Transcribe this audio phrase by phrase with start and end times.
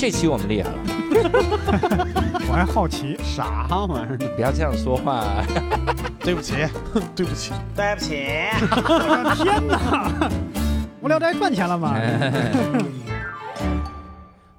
[0.00, 0.78] 这期我们厉害了，
[2.48, 4.16] 我还好奇，啥玩意儿？
[4.34, 5.26] 不要这样说话。
[6.24, 6.54] 对不起，
[7.14, 8.24] 对不起，对不起，
[8.62, 10.30] 我的天哪！
[11.02, 11.94] 无聊斋赚钱了吗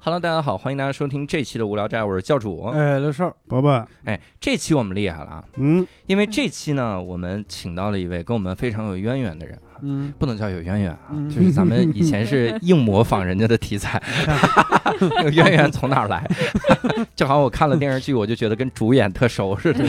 [0.01, 2.65] ？Hello，大家好，欢迎大家收听这期的无聊斋，我是教主。
[2.67, 9.70] 哎，刘少，伯伯，哎，这期我们厉害了啊，嗯因为这期呢，我们请到了一位跟我们非常有渊源的人啊。
[9.81, 14.01] 嗯，不能叫有渊源啊，嗯就是咱们以前是 硬模仿人家的题材，
[14.99, 16.25] 那个渊源从哪儿来？
[17.15, 19.83] 正好我看了电视剧，我就觉得跟主演特熟似的，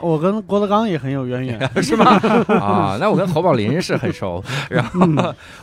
[0.00, 1.82] 我跟郭德纲也很有渊源。
[1.82, 2.06] 是吗？
[2.60, 4.42] 啊，那我跟侯宝林是很熟。
[4.68, 5.06] 然后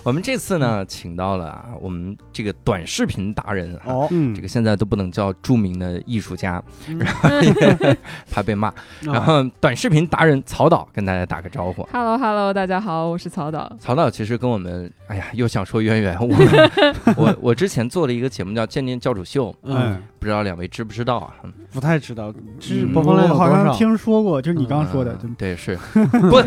[0.04, 3.82] 我们这次呢，请到了啊，我们这个短视频达人啊。
[3.86, 7.30] 哦，嗯这个现在都不能叫著名的艺术家，嗯然后
[8.32, 8.74] 怕被骂。
[9.02, 11.88] 然啊后短视频达人曹导跟大家打个招呼。
[11.92, 13.72] Hello Hello，大家好，我是曹导。
[13.80, 16.18] 曹导其实跟我们，哎呀，又想说渊源。
[16.22, 16.70] 我们
[17.16, 21.34] 我我之前做了一个节目叫《鉴定教主秀》，嗯，不知道两位知不知道啊？
[21.44, 23.72] 嗯不太知道，是嗯播放量好像？
[23.74, 26.42] 听说过，就是你刚刚说的，就嗯对，是 不？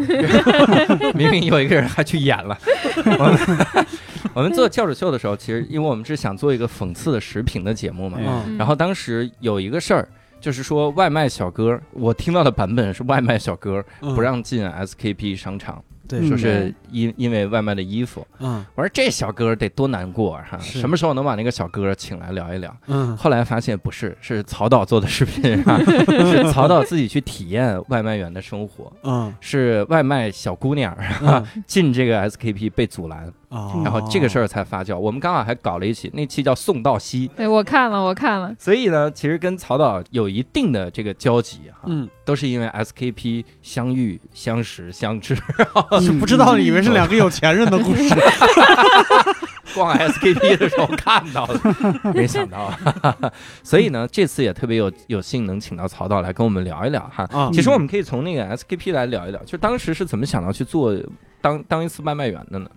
[1.17, 2.59] 明明有一个人还去演了。
[3.05, 3.87] 我们
[4.35, 10.09] 我们做教主秀的时候，其实因为我们是想做一个讽刺的时评的节目嘛，嗯然后当时有一个事儿。
[10.41, 15.81] 就是说，外卖小哥，我听到的版本是外卖小哥嗯不让进 SKP 商场，
[16.27, 16.75] 说是对。
[16.91, 18.27] 因因为外卖的衣服。
[18.41, 18.65] 嗯。
[18.75, 20.59] 我说这小哥得多难过啊！
[20.61, 22.75] 什么时候能把那个小哥请来聊一聊？
[22.87, 23.17] 嗯。
[23.17, 25.79] 后来发现不是， 是曹导做的视频啊，
[26.31, 29.33] 是曹导自己去体验外卖员的生活，嗯。
[29.41, 31.45] 是外卖小姑娘嗯。
[31.67, 33.81] 进这个 SKP 被阻拦，哦。
[33.85, 34.99] 然后这个事儿才发酵。
[34.99, 45.35] 我们刚好还搞了一期，那期叫送到西，对我看了，我看了，所以呢，其实跟曹导有一定的这个交集哈，嗯，都是因为 SKP 相遇、相识、相知，
[46.01, 48.15] 是不知道，以为是两个有钱人的故事。
[49.75, 52.71] 逛 SKP 的时候看到的，没想到。
[53.65, 57.27] 所以呢，这次也特别有有幸能请到曹导来跟我们聊一聊哈。
[57.33, 60.95] 啊其实我们可以从那个 SKP 来聊一聊，就当时是怎么想到去做
[61.41, 62.69] 当当一次外卖员的呢？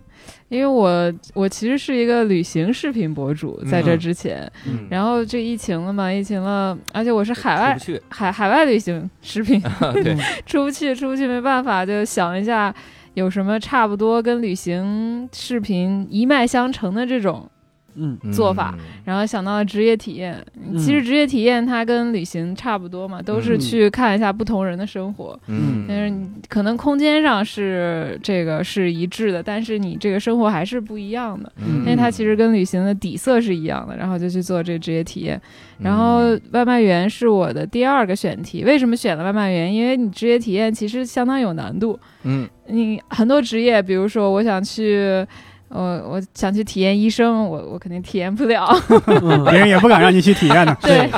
[0.49, 9.61] 因为我我其实是一个旅行视频博主，在这之前，嗯，然后这疫情了嘛，疫情了，而且我是海外出不去，海海外旅行视频，
[10.03, 10.15] 对，
[10.45, 12.73] 出不去，出不去没办法，就想一下
[13.15, 17.49] 有什么差不多跟旅行视频一脉相承的这种。
[17.95, 18.17] 嗯。
[18.31, 18.85] 做法嗯。
[19.05, 23.59] 然后想到了职业体验，嗯其实职业体验它跟旅行差不多嘛，都是嗯。
[23.59, 25.39] 去看一下不同人的生活。
[25.47, 31.79] 嗯，但是你可能空间上是这个是一致的，但是你这个生活还是不一样的，嗯。
[31.79, 35.39] 因为它其实跟旅行的底色是一样的，然后就去做这个职业体验。
[35.79, 35.83] 嗯。
[35.85, 39.73] 然后外卖员是我的第二个选题，为什么选了外卖员？
[39.73, 42.47] 因为你职业体验其实相当有难度，嗯。
[42.67, 45.25] 你很多职业，比如说我想去。
[45.75, 48.67] 我我想去体验医生，我我肯定体验不了。
[49.49, 50.75] 别人也不敢让你去体验的。
[50.81, 51.09] 对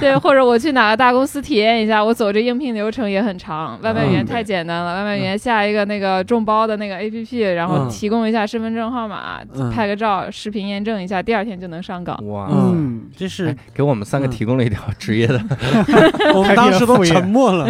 [0.00, 3.78] 对，或者我去哪个大公司体验一下，我走这应聘流程也很长。
[3.82, 12.16] 外卖员嗯太简单了，外卖员下一个那个众包的那个 APP，然后嗯提供一下身份证号码，嗯拍个照，视频验证一下，第二天就能上岗。
[12.28, 15.38] 哇，嗯，这是哎给我们三个嗯提供了一条 职业的，
[16.34, 17.66] 我们当时都沉默了。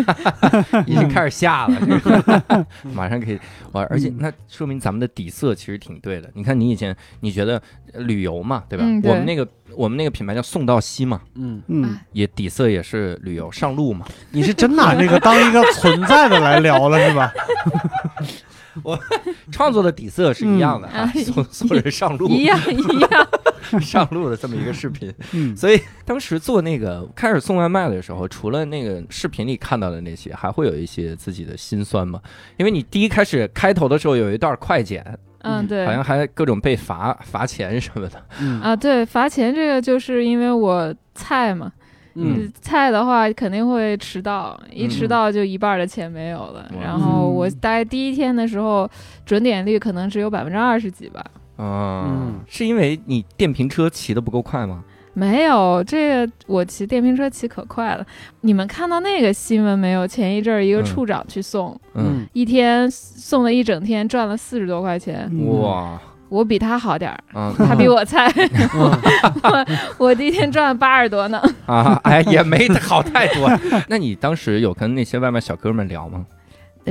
[0.86, 3.38] 已经开始下了，这个马上可以
[3.72, 3.86] 哇！
[3.90, 6.28] 而且那说明咱们的底色其实挺对的。
[6.36, 7.60] 你看，你以前你觉得
[7.92, 8.84] 呃旅游嘛，对吧？
[8.86, 14.06] 嗯对我们那个我们那个品牌叫送到西嘛，嗯，嗯，也底色也是旅游上路嘛。
[14.30, 17.32] 你是真拿这个当一个存在的来聊了是吧？
[18.82, 18.98] 我
[19.50, 22.76] 创作的底色是一样的啊，嗯送送人上路一样一
[23.08, 23.28] 样，
[23.80, 25.10] 上路的这么一个视频。
[25.32, 32.20] 嗯，所以当时做那个开始送外卖的时候，除了那个视频里看到的那些，还会有一些自己的心酸嘛。
[32.58, 35.02] 因为你第一开始开头的时候有一段快剪，
[35.46, 38.22] 嗯，对好，像还各种被罚罚钱什么的。
[38.40, 41.72] 嗯啊，对，罚钱这个就是因为我菜嘛，
[42.14, 46.68] 嗯菜的话肯定会迟到，一迟嗯到就一半儿的钱没有了。
[46.74, 48.88] 哇然后我嗯大概第一天的时候，
[49.24, 51.24] 准点率可能只有百分之二十几吧。
[51.56, 54.82] 啊，嗯是因为你电瓶车骑的不够快吗？
[55.18, 58.06] 没有，这个我骑电瓶车骑可快了。
[58.42, 60.06] 你们看到那个新闻没有？
[60.06, 65.26] 前一阵儿一个嗯处长去送，嗯，一天送了一整天，赚了四十多块钱。
[65.32, 65.98] 嗯哇
[66.28, 68.28] 我比他好点儿，啊他比我菜，
[68.74, 69.66] 嗯
[69.96, 71.40] 我第一天赚了八十多呢。
[71.66, 73.48] 啊，哎，也没好太多。
[73.88, 76.26] 那你当时有跟那些外卖小哥们聊吗？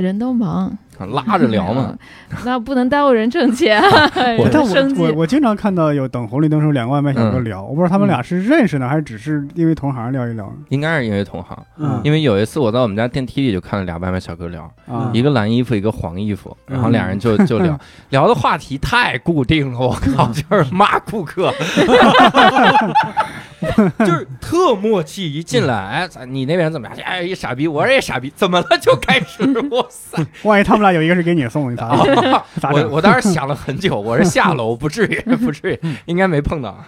[0.02, 0.66] 人都忙，
[0.98, 1.94] 啊拉着聊嘛。
[2.44, 3.82] 那不能耽误人挣钱，
[4.38, 5.00] 我但生计。
[5.02, 10.52] 我我我经常看到有等红绿灯时候两个外卖小哥聊，我不知道他们俩是认识呢，还是只是因为同行聊一聊。
[10.68, 12.00] 应该是因为同行，嗯。
[12.04, 15.10] 因为有一次我在我们家电梯里就看了俩外卖小哥聊，啊？
[15.12, 17.78] 一个蓝衣服，一个黄衣服，然后嗯俩人就 就聊。
[18.10, 21.52] 聊的话题太固定了，我靠，就是骂顾客，
[24.00, 26.96] 就是特默契，一进来，哎，咱你那边怎么样？
[27.04, 29.42] 哎，一傻逼，我说也傻逼，怎么了就开始？
[29.70, 30.24] 哇塞！
[30.42, 32.14] 万一他们俩有一个是给你送，你咋整？
[32.32, 32.82] 啊 咋整？
[32.84, 36.84] 我我当时想了很久，我是下楼不至于，不至于，应该没碰到。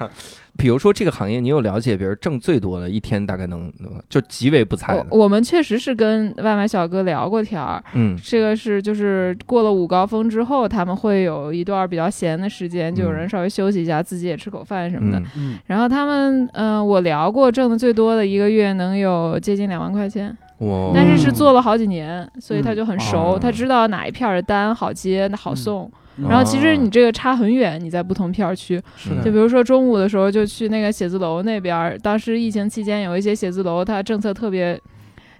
[0.58, 8.18] 比如说这个行业，你有了解，比如挣最多的一天大概能能就极为不猜的，我我们确实是跟外卖小哥聊过天儿，嗯。
[8.24, 15.18] 这个是就是过了午高峰之后，他们会有一段比较闲的时间，就有人稍微休息一下，自己也吃口饭什么的。
[15.20, 15.26] 嗯。
[15.36, 15.58] 嗯。
[15.66, 23.38] 然后他们，嗯、我聊过，挣的最多的一个月能有接近两万块钱，我但是是做了好几年，所以他就很熟，哦。
[23.40, 25.84] 他知道哪一片儿的单好接、好送。
[25.84, 25.92] 嗯
[26.26, 34.80] 然后其实你这个差很远，你在不同片儿区，是的就比如说中午的时候就去那个写字楼那边儿，当时疫情期间有一些写字楼，它政策特别，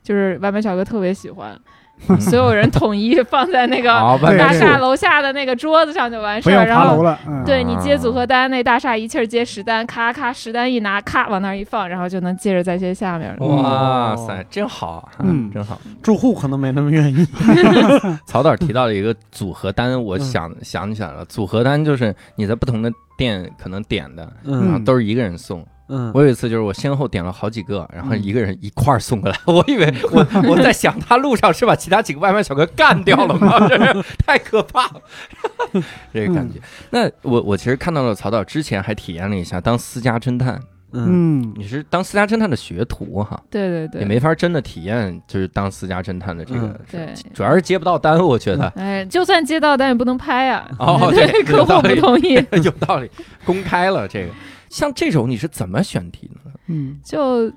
[0.03, 1.59] 就是外卖小哥特别喜欢，
[2.21, 3.89] 所有人统一放在那个
[4.39, 6.89] 大厦楼下的那个桌子上就完事儿，然后。
[6.89, 13.37] 爬楼了，嗯，对你接组合单，那大厦一气儿接十单，咔咔十单一拿，咔往那儿一放，然后就能接着再接下面。
[13.39, 15.79] 哇塞，真好，嗯真好。
[16.03, 17.27] 住户可能没那么愿意。
[18.27, 25.67] 曹导提到了一个组合单，我想想起来了，组合单就是你在不同的店可能点的，然后嗯都是一个人送。
[25.88, 33.58] 嗯，我有一次就是我先后点了好几个，然后一个人一块儿送过来， 我以为我我在想他路上是把其他几个外卖小哥干掉了吗？
[33.69, 35.02] 这是太可怕了，
[36.12, 36.61] 这个感觉。
[36.90, 40.61] 那我我其实看到了曹导之前还体验了一下当私家侦探，
[40.93, 41.43] 嗯。
[41.43, 47.14] 嗯，你是当私家侦探的学徒哈，对对对，也没法真的体验就是当私家侦探的这个对。
[47.32, 48.67] 主要是接不到单，我觉得。
[48.76, 53.11] 哎，就算接到单也不能拍呀、哦对，客户不同意，有道理，
[53.44, 54.32] 公开了这个。
[54.69, 56.50] 像这种你是怎么选题呢？
[56.67, 57.50] 嗯，就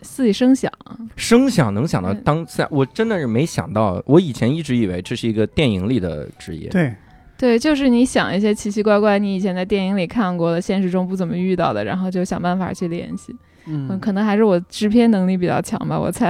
[0.00, 0.70] 自己声响。
[1.16, 4.02] 声响能想到嗯当下，我真的是没想到。
[4.06, 6.68] 我以前一直以为这是一个电影里的职业。
[6.68, 6.94] 对，
[7.38, 13.34] 对，就是你想一些奇奇怪怪，你以前在电影里看过的，现实中不怎么遇到的，然后就想办法去联系。
[13.66, 16.28] 嗯，嗯可能还是我制片能力比较强吧，我猜。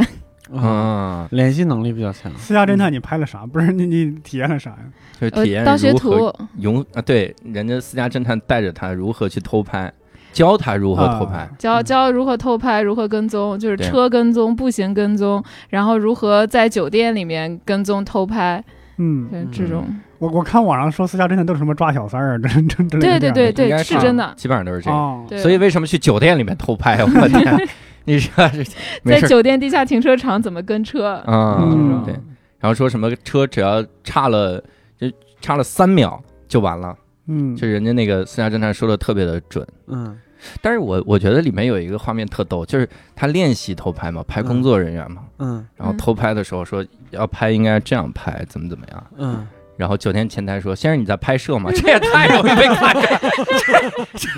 [0.54, 2.32] 啊，啊，联系能力比较强。
[2.38, 3.44] 私家侦探你拍了啥？
[3.44, 4.78] 不是你你体验了啥呀？
[5.20, 9.92] 就体验呃，当学如何徒，用啊，对，人家私家侦探带着他如何去偷拍，
[10.36, 11.50] 教他如何偷拍啊。
[11.58, 18.62] 教教如何偷拍，如何跟踪，就是车跟踪、步行跟踪，然后如何在酒店里面跟踪偷拍，
[18.98, 19.86] 嗯，这种。
[20.18, 24.30] 我我看网上说私家侦探都是什么抓小三儿啊，这这这类的对对对对，是真的。
[24.36, 25.26] 基本上都是这样。
[25.38, 27.04] 所以为什么去酒店里面偷拍啊？
[27.06, 27.68] 我天，
[28.04, 28.62] 你说这
[29.04, 31.14] 在酒店地下停车场怎么跟车？
[31.26, 31.58] 啊？
[31.62, 32.12] 嗯对，
[32.58, 34.62] 然后说什么车只要差了
[34.98, 35.10] 就
[35.40, 36.96] 差了三秒就完了，
[37.28, 39.66] 嗯，就人家那个私家侦探说的特别的准。
[39.88, 40.16] 嗯
[40.60, 49.06] 但是我我觉得里面有一个画面特逗，就是他练习偷拍嘛，拍工作人员嘛，嗯然后偷拍的时候说要拍应该这样拍，怎么怎么样。
[49.16, 49.46] 嗯，
[49.76, 51.70] 然后酒店前台说：“先生，你在拍摄吗？
[51.74, 53.20] 这也太容易被看出来，
[53.58, 54.28] 这这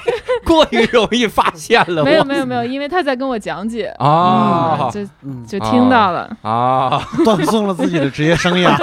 [0.45, 6.37] 过于容易发现了。”没有没有没有，因为他在跟我讲解，啊就嗯，就听到了。
[6.43, 7.01] 啊！
[7.25, 8.77] 断送了自己的职业生涯。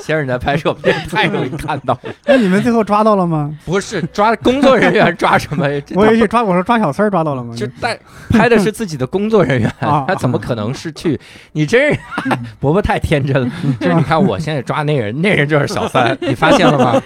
[0.00, 2.12] 先生你在拍摄，这也太容易看到了。
[2.26, 3.54] 那你们最后抓到了吗？
[3.64, 5.66] 不是抓工作人员抓什么？
[5.94, 7.54] 我以为抓我说抓小三儿抓到了吗？
[7.56, 7.98] 就带
[8.30, 11.18] 拍的是自己的工作人员， 啊他怎么可能是去？
[11.52, 12.00] 你真是
[12.58, 13.50] 伯伯太天真了。
[13.80, 17.02] 就是你看，我现在抓那人，那人就是小三，你发现了吗？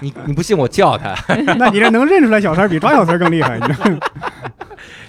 [0.00, 1.14] 你你不信我叫他，
[1.58, 3.98] 那你这能认出来小三儿比抓小三儿更厉害，你知道吗？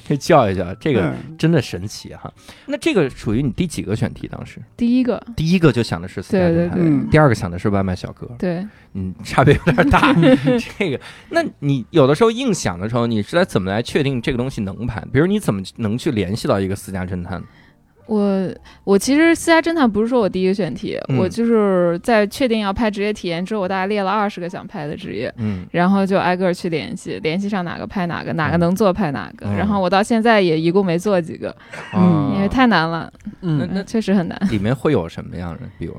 [0.08, 2.32] 可以叫一叫，这个嗯真的神奇哈。
[2.66, 4.28] 那这个属于你第几个选题？
[4.28, 10.14] 当时第一个，第一个就想的是私家侦探，对对对嗯第二个想的是外卖小哥，对，嗯，差别有点大。
[10.80, 11.00] 这个，
[11.30, 15.06] 那你有的时候硬想的时候，你是来怎么来确定这个东西能盘？
[15.12, 17.44] 比如你怎么能去联系到一个私家侦探？
[18.08, 18.50] 我
[18.84, 29.46] 我其实私家侦探不是说我第一个选题，嗯我就是在确定要拍职业体验之后，我大概列了二十个想拍的职业，嗯然后就挨个去联系，联系上哪个拍哪个，哪个能做拍哪个。
[29.48, 31.56] 嗯然后我到现在也一共没做几个，
[31.94, 33.12] 嗯因为太难了，
[33.42, 34.40] 嗯那嗯确实很难。
[34.50, 35.62] 里面会有什么样的？
[35.78, 35.96] 比如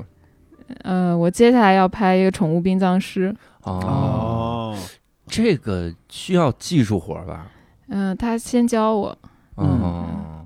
[0.84, 4.78] 呃，我接下来要拍一个宠物殡葬师，哦，哦，
[5.26, 7.46] 这个需要技术活吧？
[7.90, 9.16] 嗯、他先教我，
[9.54, 10.04] 哦，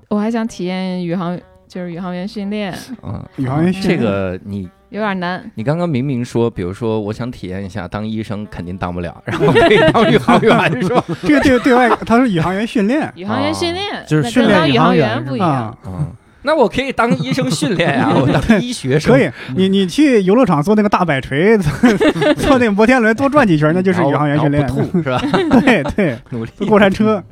[0.09, 1.37] 我还想体验宇航，
[1.73, 2.71] 就是宇航员训练，
[3.03, 3.99] 嗯，宇航员训练。
[3.99, 5.43] 这个你有点难。
[5.55, 11.03] 你刚刚明明说，比如说我想体验一下当医生，肯定当不了， 然后可以当宇航员是吧？
[11.23, 13.11] 这个对对外他说宇航员训练。
[13.17, 15.25] 宇航员训练，就是训练宇航跟当宇航员。
[15.25, 15.49] 不一样。
[15.49, 16.13] 啊。，嗯，
[16.43, 19.11] 那我可以当医生训练呀， 我当医学生。
[19.11, 24.67] 可以，你你去游乐场做那个大摆锤，坐 坐那个摩天轮多转几圈，那就是宇航员训练。
[24.67, 25.19] 吐是吧？
[25.65, 26.51] 对对，努力。
[26.59, 27.25] 坐过山车，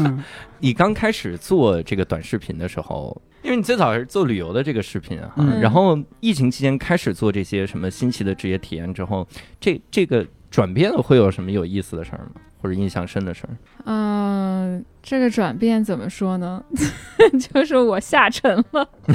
[0.00, 0.24] 嗯。
[0.58, 3.14] 你刚开始做这个短视频的时候，
[3.46, 9.26] 因为你最早是做旅游的这个视频啊，嗯然后疫情期间开始做这些什么新奇的职业体验之后，
[9.60, 12.40] 这这个转变了会有什么有意思的事儿吗？
[12.60, 13.54] 或或者印象深的事儿？
[13.84, 16.60] 嗯、这个转变怎么说呢？
[17.54, 18.88] 就是我下沉了。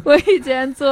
[0.04, 0.88] 我以前做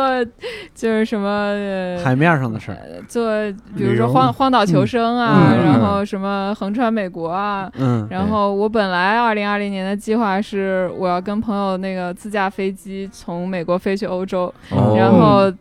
[0.74, 3.30] 就是什么、呃海面上的事儿，呃做，
[3.76, 7.70] 比如说荒荒岛求生啊，嗯然后什么横穿美国啊。
[7.78, 15.52] 嗯然后我本来二零二零年的计划是我要跟朋友那个自驾飞机从美国飞去欧洲，哦然后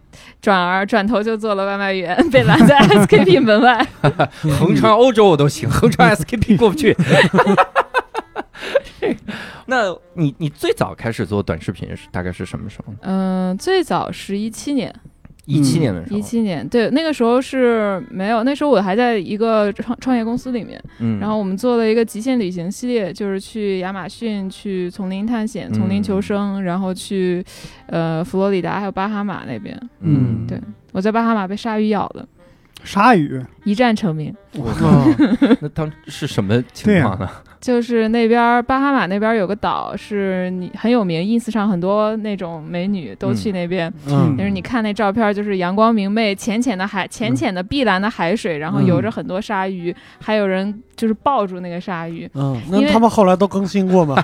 [0.41, 3.85] 转而转头就做了外卖员，被拦在 SKP 门外。
[4.59, 6.95] 横穿欧洲我都行，横穿 SKP 过不去。
[9.67, 12.93] 那你你最早开始做短视频是大概是什么时候？
[13.01, 14.93] 嗯、最早是一七年，
[15.45, 16.17] 一七年的时候。
[16.17, 27.43] 一七年，对，那个时候是没有，那时候我还在一个创创业公司里面，嗯，然后我们做了一个极限旅行系列，就是去亚马逊、去丛林探险、丛林求生，然后去
[27.87, 29.77] 呃佛罗里达还有巴哈马那边。
[29.99, 30.59] 嗯，对
[30.91, 32.27] 我在巴哈马被鲨鱼咬了，
[32.83, 34.33] 鲨鱼，一战成名。
[34.57, 35.05] 我靠
[35.59, 37.29] 那当是什么情况呢？
[37.65, 43.91] 就是那边儿巴哈马那边儿有个岛，是你很有名，ins 上很多那种美女都去那边。
[44.07, 52.29] 嗯就是你看那照片，就是阳光明媚、浅浅的海、浅浅的碧蓝的海水，然后游着很多鲨鱼，还有人就是抱住那个鲨鱼。
[52.35, 54.15] 嗯，因为那他们后来都更新过吗？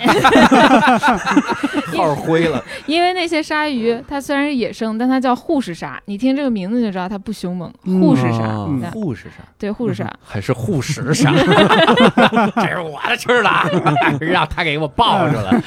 [1.97, 5.99] 号灰了，因为那些鲨鱼，它虽然是野生，但它叫护士鲨。
[6.05, 7.73] 你听这个名字就知道它不凶猛。
[7.85, 9.43] 嗯护士鲨，护士鲨？
[9.57, 10.13] 对护士鲨。
[10.23, 11.31] 还是护食啥？
[12.55, 13.17] 这是我的
[14.19, 15.63] 让他给我抱住了。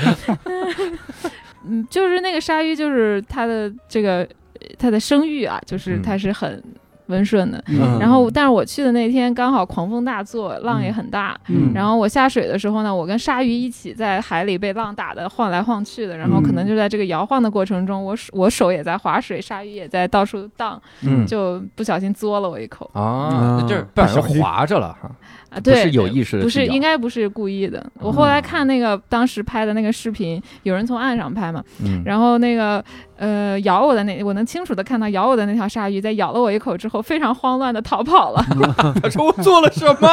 [1.66, 6.62] 嗯， 就是那个鲨鱼，就是它的这个呃它的生育啊，就是嗯它是很
[7.06, 7.62] 温顺的。
[7.68, 11.38] 嗯然后，但是我去的那天刚好狂风大作，浪也很大。
[11.48, 25.10] 嗯然后我下水的时候呢，我跟鲨鱼一起在海里被浪打的晃来晃去的，然后可能就在这个摇晃的过程中，我手我手也在划水，鲨鱼也在到处荡，嗯就不小心嘬了我一口啊，那就是不小心划着了哈，
[25.54, 25.60] 啊！
[25.60, 27.84] 对，不是有意识的不是，应该不是故意的。
[28.00, 32.84] 我后来看那个当时拍的那个视频，有人从岸上拍嘛，嗯然后那个
[33.16, 38.44] 呃咬我的那，我能清楚的看到咬我的那条鲨鱼在咬了我一口之后，非常慌乱的逃跑了。
[39.00, 40.08] 他说我做了什么？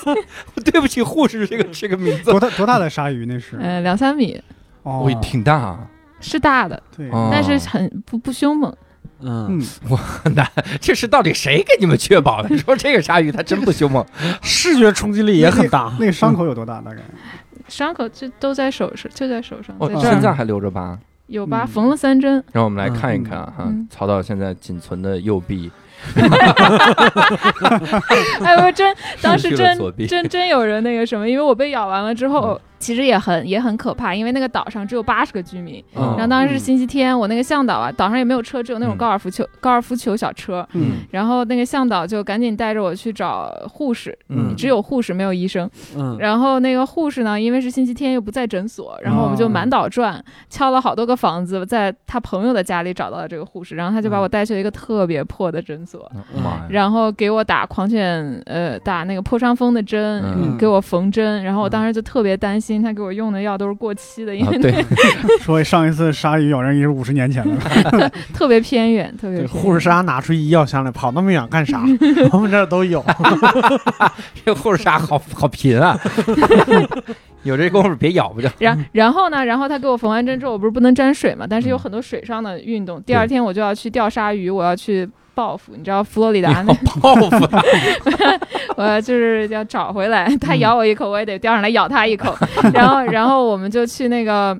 [0.64, 3.58] 对不起，护士这个这个名字多，大多大的鲨鱼那是？
[3.60, 4.40] 嗯、两三米
[4.84, 5.86] 哦，挺大啊，
[6.20, 8.74] 是大的，对，哦但是很不不凶猛。
[9.20, 9.60] 嗯，
[9.90, 9.98] 我
[10.34, 10.48] 难，
[10.80, 12.48] 这是到底谁给你们确保的？
[12.54, 14.04] 你说这个鲨鱼它真不凶猛，
[14.42, 15.92] 视觉冲击力也很大。
[15.98, 16.80] 那个伤口有多大？
[16.80, 16.98] 大概？
[17.68, 20.98] 伤口就都在手上，就在手上，哦现在还留着疤。
[21.26, 22.42] 有疤，嗯缝了三针。
[22.52, 25.70] 让我们来看一看啊，哈嗯曹导现在仅存的右臂，
[28.42, 35.82] 哎，我真当时失去了左臂真真真有人那个什么，因为我被咬完了之后，其实也很也很可怕，因为那个岛上只有八十个居民。
[35.96, 36.14] 嗯。
[36.16, 38.98] 然后当时是星期天，我那个向导啊，岛上也没有车，只有那种嗯。
[38.98, 40.66] 高尔夫球、高尔夫球小车。
[40.74, 40.98] 嗯。
[41.10, 44.54] 然后那个向导就赶紧带着我去找护士，嗯。
[44.56, 45.68] 只有护士没有医生。
[45.96, 56.10] 嗯，然后那个护士呢，因为是星期天又不在诊所，然后我们就满岛转，敲了好多个房子，在他朋友的家里找到了这个护士，然后他就把我带去了一个特别破的诊所。
[56.42, 60.58] 妈呀，然后给我打狂犬，呃，打那个破伤风的针，嗯。
[60.58, 64.84] 给我缝针，然后我当时就特别担心，他给我用的药都是过期的，因为啊对，
[65.40, 67.56] 说上一次鲨鱼咬人也是五十年前了。
[68.34, 71.82] 特别偏远，特别对，护士鲨拿出医药箱来，跑那么远干啥？
[72.32, 73.02] 我们这儿都有。
[74.44, 75.98] 这护士鲨好好贫啊，
[77.44, 78.48] 有这功夫别咬不就？
[78.58, 83.02] 然然后呢，然后他给我缝完针之后，我不是不能沾水嘛，但是有很多水上的运动。
[83.02, 85.08] 第二天我就要去钓鲨鱼，我要去
[85.38, 87.62] 报复，你知道佛罗里达那，报复他，
[88.76, 92.36] 我要就是要找回来， 他咬我一口，我也得钓上来咬他一口。
[92.74, 94.58] 然后然后我们就去那个。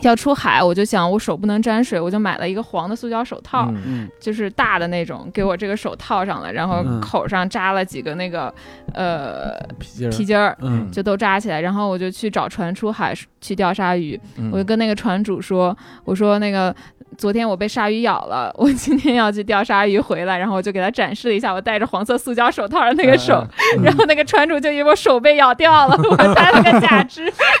[0.00, 8.52] 要出海，我就想我手不能沾水，我就买了一个黄的塑胶手套，嗯嗯就是大的那种，给我这个手套上了，然后嗯口上扎了几个那个
[8.94, 14.18] 呃皮筋儿皮筋儿，嗯就都扎起来，然后我就去找船出海去钓鲨鱼。
[14.38, 16.74] 嗯我就跟那个船主说，我说那个
[17.18, 27.30] 昨天我被鲨鱼咬了，我今天要去钓鲨鱼回来，然后我就给他展示了一下我戴着黄色塑胶手套的那个手，嗯然后那个船主就以为我手被咬掉了， 我戴了个假肢，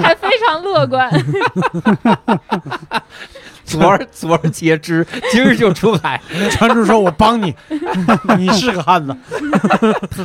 [0.00, 1.10] 还非常乐观。
[3.64, 7.54] 昨儿昨儿截肢，今儿就出海， 船主说：“我帮你，
[8.36, 9.16] 你是个汉子。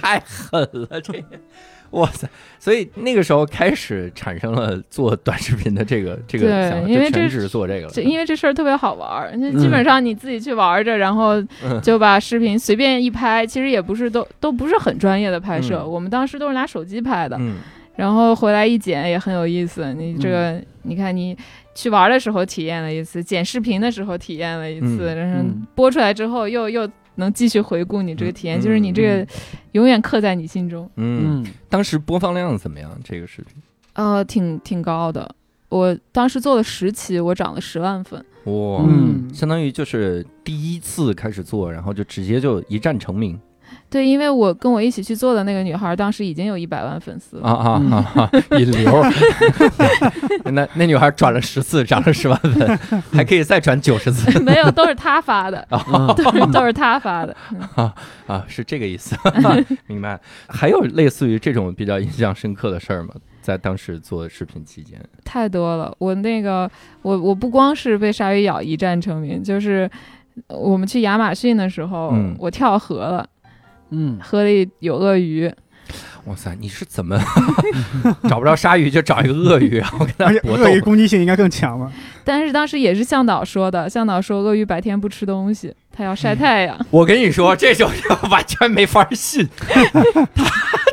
[0.01, 0.59] 太狠
[0.89, 1.37] 了，这个，
[1.95, 2.27] 哇塞！
[2.59, 7.91] 所以那个时候开始产生了做短视频的这个这个对想法，因为这就全职做这个了。
[7.93, 11.41] 这因为这事儿特别好玩儿，那基本上你自己去玩着，然后
[11.81, 17.57] 就把视频随便一拍，其实也不是都都不是很专业的拍摄，嗯我们当时都是拿手机拍的，嗯
[17.95, 19.93] 然后回来一剪也很有意思。
[19.93, 21.37] 你这个，你看你
[21.73, 29.27] 去玩的时候体验了一次，剪视频的时候体验了一次，嗯然后嗯播出来之后又又能继续回顾你这个体验，嗯就是你这个
[29.73, 30.89] 永远刻在你心中。
[30.95, 32.91] 嗯，嗯当时播放量怎么样？
[33.03, 33.55] 这个视频？
[33.93, 35.33] 呃，挺挺高的。
[35.69, 38.23] 我当时做了十期，我涨了十万粉。
[38.45, 43.39] 哇，嗯相当于就是第一次开始做，然后就直接就一战成名
[43.89, 47.47] 对，因为我跟我一起去做的那个女孩，当时已经有一百万粉丝了。
[47.47, 48.29] 啊啊啊啊！
[48.59, 49.03] 引流，
[50.51, 52.79] 那那女孩转了十次，涨了十万粉，
[53.13, 57.35] 还可以再转九十次没有，都是她发的，啊都是都是她发的。
[57.75, 57.93] 啊
[58.27, 59.15] 啊，是这个意思，
[59.87, 60.19] 明白？
[60.47, 63.13] 还有类似于这种比较印象深刻的事儿吗？
[63.41, 65.95] 在当时做视频期间，太多了。
[65.99, 66.69] 我那个，
[67.03, 69.89] 我我不光是被鲨鱼咬一战成名，就是
[70.47, 73.25] 我们去亚马逊的时候，嗯我跳河了，
[73.91, 75.51] 嗯河里有鳄鱼，
[76.25, 77.19] 哇塞，你是怎么
[78.27, 79.89] 找不着鲨鱼就找一个鳄鱼，啊？
[79.99, 80.81] 我跟他而且搏鳄鱼？
[80.81, 81.91] 攻击性应该更强吧？
[82.23, 86.77] 但是当时也是向导说的，向导说鳄鱼白天不吃东西，它要晒太阳。
[86.89, 89.47] 我跟你说，这种人完全没法信，
[90.35, 90.45] 他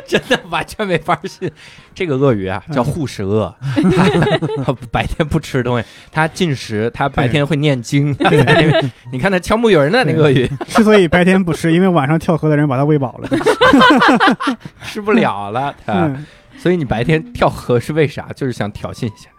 [0.07, 1.51] 真的完全没法信。
[1.93, 3.53] 这个鳄鱼啊，叫护食鳄，
[4.65, 8.15] 它白天不吃东西，它进食，它白天会念经。
[9.11, 13.29] 你看那敲木鱼儿呢，那个鳄鱼之所以白天不吃，因为晚上跳河的人把它喂饱了。
[14.83, 15.75] 吃不了了，
[16.57, 18.27] 所以你白天跳河是为啥？
[18.35, 19.29] 就是想挑衅一下。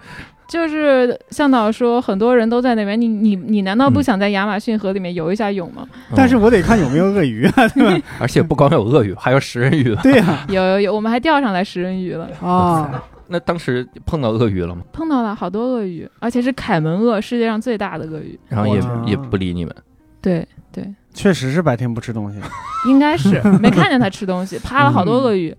[0.46, 5.86] 就是向导说，很多人都在那边，你你你难道不嗯想在亚马逊河里面游一下泳吗？
[6.14, 8.06] 但是嗯我得看有没有鳄鱼啊， 对吧？
[8.20, 9.94] 而且不光有鳄鱼，还有食人鱼。
[10.02, 14.82] 对呀，有有有，我们还钓上来食人鱼了， 啊，那当时碰到鳄鱼了吗？
[14.92, 18.38] 碰到了好多鳄鱼，而且是凯门鳄，世界上最大的鳄鱼。
[18.48, 19.74] 然后也也不理你们。
[20.20, 22.38] 对对，确实是白天不吃东西。
[22.86, 25.54] 应该是没看见它吃东西， 趴了好多鳄鱼，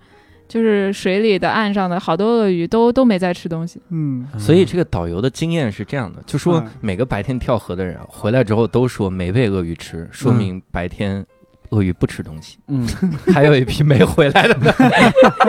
[0.48, 3.82] 就是水里的、岸上的好多鳄鱼都都没在吃东西。
[3.90, 11.26] 嗯，所以这个导游的经验是这样的，就说嗯每个白天跳河的人啊回来之后都说没喂鳄鱼吃，说明白天
[11.70, 12.58] 鳄鱼不吃东西。
[12.68, 12.88] 嗯，
[13.34, 14.72] 还有一批没回来的呢，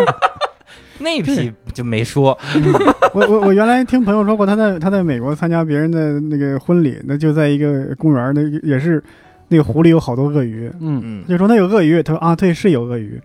[0.98, 2.36] 那批就没说。
[3.12, 9.02] 我我我原来听朋友说过，他在他在美国参加别人的那个婚礼，那就在一个公园，那也是
[9.48, 10.70] 那个湖里有好多鳄鱼。
[10.80, 13.20] 嗯嗯就说那有鳄鱼，他说啊，对，是有鳄鱼。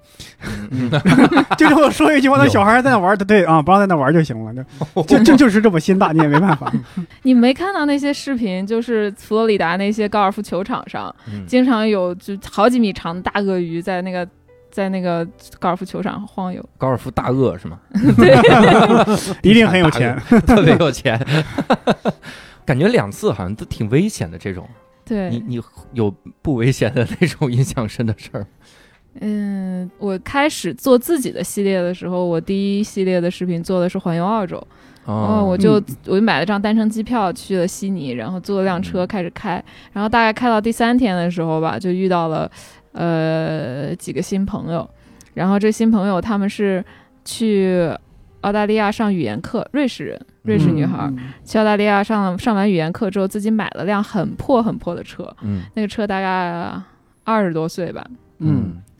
[0.71, 0.89] 嗯，
[1.57, 4.53] 就这么说一句话，那小孩在那玩，他对啊，不让在那玩就行了。
[4.95, 6.71] 就就就就是这么心大，你也没办法。
[7.23, 14.27] 你没看到那些视频，就是佛罗里达那些高尔夫球场上，嗯经常有就好几米长的大鳄鱼在那个
[14.71, 15.27] 在那个
[15.59, 16.63] 高尔夫球场上晃悠。
[16.77, 17.79] 高尔夫大鳄是吗？
[19.41, 20.17] 一定很有钱。
[20.47, 21.19] 特别有钱。
[22.65, 24.75] 感觉两次好像都挺危险的这种，你
[25.11, 26.09] 对，你你有
[26.41, 28.47] 不危险的那种印象深的事儿吗？
[29.19, 34.55] 嗯，我开始做自己的系列的时候，我第一系列的视频做的是环游澳洲。
[35.03, 35.85] 哦，我就嗯。
[36.05, 39.07] 我就买了张单程机票去了悉尼，然后坐了辆车嗯。
[39.07, 42.49] 开始开，然后大概开到第三天的时候吧，就遇到了
[42.93, 44.89] 呃几个新朋友，
[45.33, 46.81] 然后这新朋友他们是
[47.25, 47.93] 去
[48.41, 51.11] 澳大利亚上语言课，瑞士人，瑞士女孩。
[51.43, 55.61] 去澳大利亚上上完语言课之后，自己买了辆很破很破的车，嗯。
[55.75, 56.73] 那个车大概
[57.23, 58.17] 二十多岁吧，嗯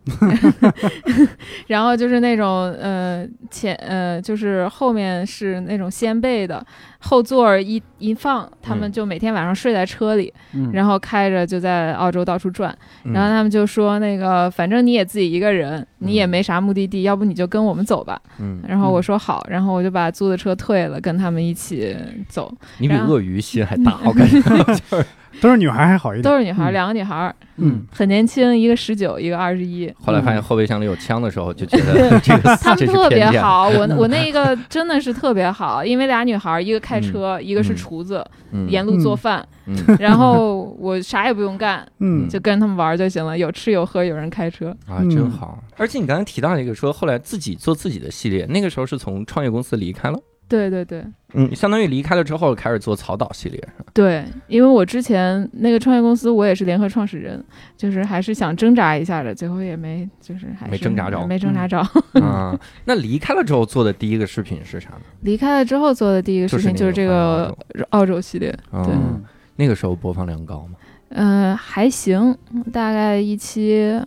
[1.67, 6.65] 然后就是那种呃前呃就是后面是那种掀背的，
[6.99, 12.75] 后座一一放，他们嗯就每天晚上睡在车里，嗯，然后开着就在澳洲到处转。
[13.03, 18.19] 嗯然后他们就说那个反正你也自己一个人，你也嗯没啥目的地，要不你就跟我们走吧。
[18.39, 21.95] 嗯，然后我说好，然后我就把租的车退了，跟他们一起
[22.27, 22.51] 走。
[22.79, 25.05] 你比鳄鱼心还大，我感觉 就是
[25.39, 26.23] 都是女孩还好一点。
[26.23, 29.91] 都是女孩两个女孩儿，嗯，很年轻，一个十九，一个二十一。
[30.03, 33.29] 后来发现后备箱里有枪的时候，就觉得 这个他们特别。
[33.39, 44.69] 好，我我那个真的是特别好，因为俩女孩儿，一个开车，一个是嗯厨子，嗯沿路做饭，嗯然后我啥也不用干，嗯，就跟他们玩儿就行了，有吃有喝，有人开车。
[44.87, 45.63] 啊，嗯真好。
[45.77, 50.19] 而且你刚才提到一个说，后来自己做自己的系列，那个时候是从创业公司离开了，
[50.51, 53.89] 对对对嗯，相当于离开了之后开始做草岛系列，是吧？
[53.93, 57.41] 对，因为我之前那个创业公司，我也是联合创始人，
[57.77, 61.79] 就是还是想挣扎一下的，最后也没，就是还是没挣扎着没挣扎着。
[62.21, 65.01] 啊，那离开了之后做的第一个视频是啥呢？
[65.21, 67.55] 离开了之后做的第一个视频就是这个
[67.91, 69.23] 澳洲系列，对嗯，
[69.55, 70.75] 那个时候播放量高吗？
[71.13, 72.37] 嗯、还行，
[72.71, 74.01] 大概一期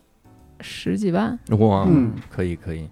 [0.61, 1.38] 十几万。
[1.59, 2.88] 哇，嗯可以可以。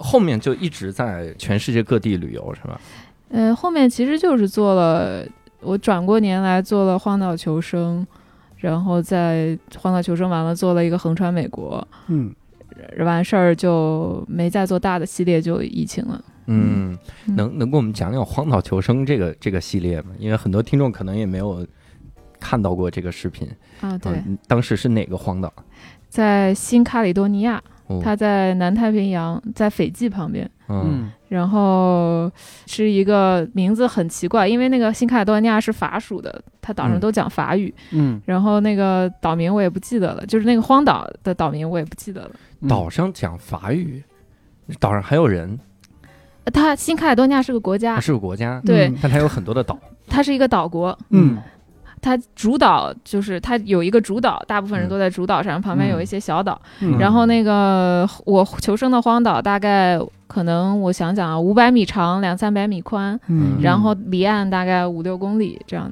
[0.00, 2.80] 后面就一直在全世界各地旅游，是吧？
[3.28, 5.24] 嗯，后面其实就是做了，
[5.60, 8.04] 我转过年来做了荒岛求生，
[8.56, 12.34] 然后在荒岛求生完了做了一个横穿美国，嗯，
[12.98, 16.24] 完事儿就没再做大的系列，就疫情了。
[16.46, 20.08] 嗯，嗯能能给我们讲讲《荒岛求生》这个这个系列吗？
[20.18, 21.64] 因为很多听众可能也没有
[22.40, 23.48] 看到过这个视频。
[23.80, 25.52] 啊，对，嗯当时是哪个荒岛？
[26.08, 27.62] 在新卡里多尼亚，哦
[28.02, 30.48] 它在南太平洋，在斐济旁边。
[30.68, 30.84] 嗯。
[30.86, 32.28] 嗯然后
[32.66, 37.00] 是一个名字很奇怪，因为那个新卡里多尼亚是法属的，它岛上嗯。
[37.00, 37.72] 都讲法语。
[37.92, 42.30] 嗯，然后那个岛名我也不记得了，就是那个荒岛的岛名我也不记得了。
[42.62, 42.68] 嗯。
[42.68, 44.02] 岛上讲法语，
[44.80, 45.56] 岛上还有人，
[46.42, 47.94] 呃它新卡里多尼亚是个国家。
[47.94, 48.88] 它，是个国家，对。
[48.88, 48.98] 嗯。
[49.00, 49.78] 但它有很多的岛。
[50.08, 50.98] 它是一个岛国。
[51.10, 51.38] 嗯
[52.00, 56.60] 它主岛就是它有一个主岛，大部分人嗯都在主岛上，旁边有一些小岛。
[56.80, 56.98] 嗯。
[56.98, 63.60] 然后那个我求生的荒岛大概可能我想想啊，五百米长，两三百米宽，嗯。
[63.60, 65.90] 然后离岸大概五六公里这样，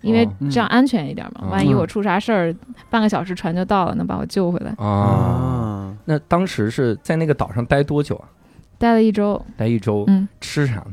[0.00, 0.48] 因为哦。
[0.50, 1.42] 这样安全一点嘛。
[1.44, 2.54] 嗯万一我出啥事儿，
[2.90, 4.74] 半个小时船就到了，能把我救回来。
[4.78, 8.28] 啊，啊，那当时是在那个岛上待多久啊？
[8.76, 10.92] 待了一周，待一周，嗯，吃啥呢？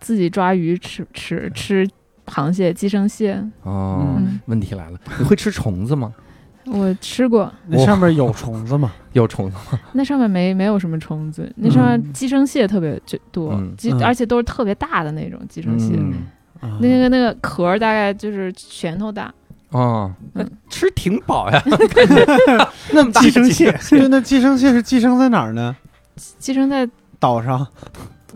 [0.00, 1.88] 自己抓鱼吃吃吃
[2.32, 6.12] 螃蟹、寄生蟹，哦，嗯，问题来了，你会吃虫子吗？
[6.64, 8.92] 我吃过，那上面有虫子吗？
[9.12, 9.78] 有虫子吗？
[9.92, 13.74] 那上面没没有什么虫子，那上面寄生蟹特别就多，嗯。
[13.76, 14.02] 寄嗯。
[14.02, 15.98] 而且都是特别大的那种寄生蟹，
[16.80, 19.32] 那个那个壳儿大概就是拳头大。
[19.70, 21.62] 哦，那嗯吃挺饱呀，
[22.92, 25.74] 那么大寄生蟹，对，那寄生蟹是寄生在哪儿呢？
[26.38, 27.66] 寄生在岛上。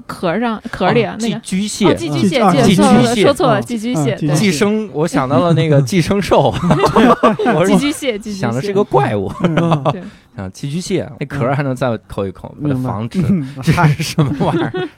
[0.07, 2.83] 壳上，壳里啊，那寄个居蟹哦，，寄居蟹，寄居
[3.15, 6.53] 蟹说错了，嗯寄居蟹，嗯寄生，我想到了那个 寄生兽，
[7.67, 9.33] 寄居蟹，寄居蟹，想的是个怪物
[9.93, 10.03] 对，
[10.37, 13.21] 啊，寄居蟹，那壳还能再抠一抠，为了防止。
[13.29, 14.89] 嗯这是什么玩意儿？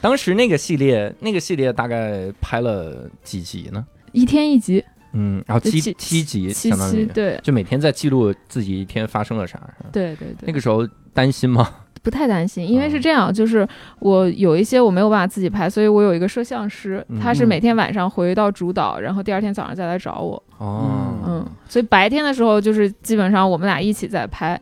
[0.00, 3.84] 当时那个系列，那个系列大概拍了几集呢？
[4.12, 9.60] 一天一集，嗯，然后七七七集，七相当于七，对就每天在记录自己一天发生了啥。
[9.92, 11.68] 对对对，那个时候担心吗？
[12.02, 13.66] 不太担心，因为哦是这样，就是
[13.98, 24.60] 我有一些我没有办法自己拍，所以我有一个摄像师，嗯他是每天晚上回到主岛，然后第二天早上再来找我，哦，嗯，所以白天的时候就是基本上我们俩一起在拍，嗯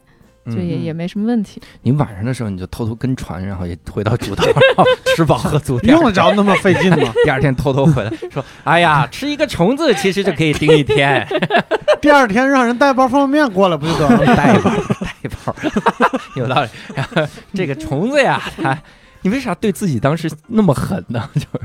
[0.50, 1.60] 就也也没什么问题。
[1.82, 4.84] 你晚上的时候你就偷偷跟船，然后也回到主岛，然后
[5.16, 7.12] 吃饱喝足，用得着那么费劲吗？
[7.24, 11.26] 第二天偷偷回来说：“哎呀，吃一个虫子其实就可以盯一天，
[12.00, 14.36] 第二天让人带包方便面过来不就得了？
[14.36, 15.54] 带一包，带一包，
[16.36, 16.68] 有道理。
[16.94, 17.22] 然后
[17.54, 18.76] 这个虫子呀，它
[19.22, 21.28] 你为啥对自己当时那么狠呢？
[21.34, 21.60] 就是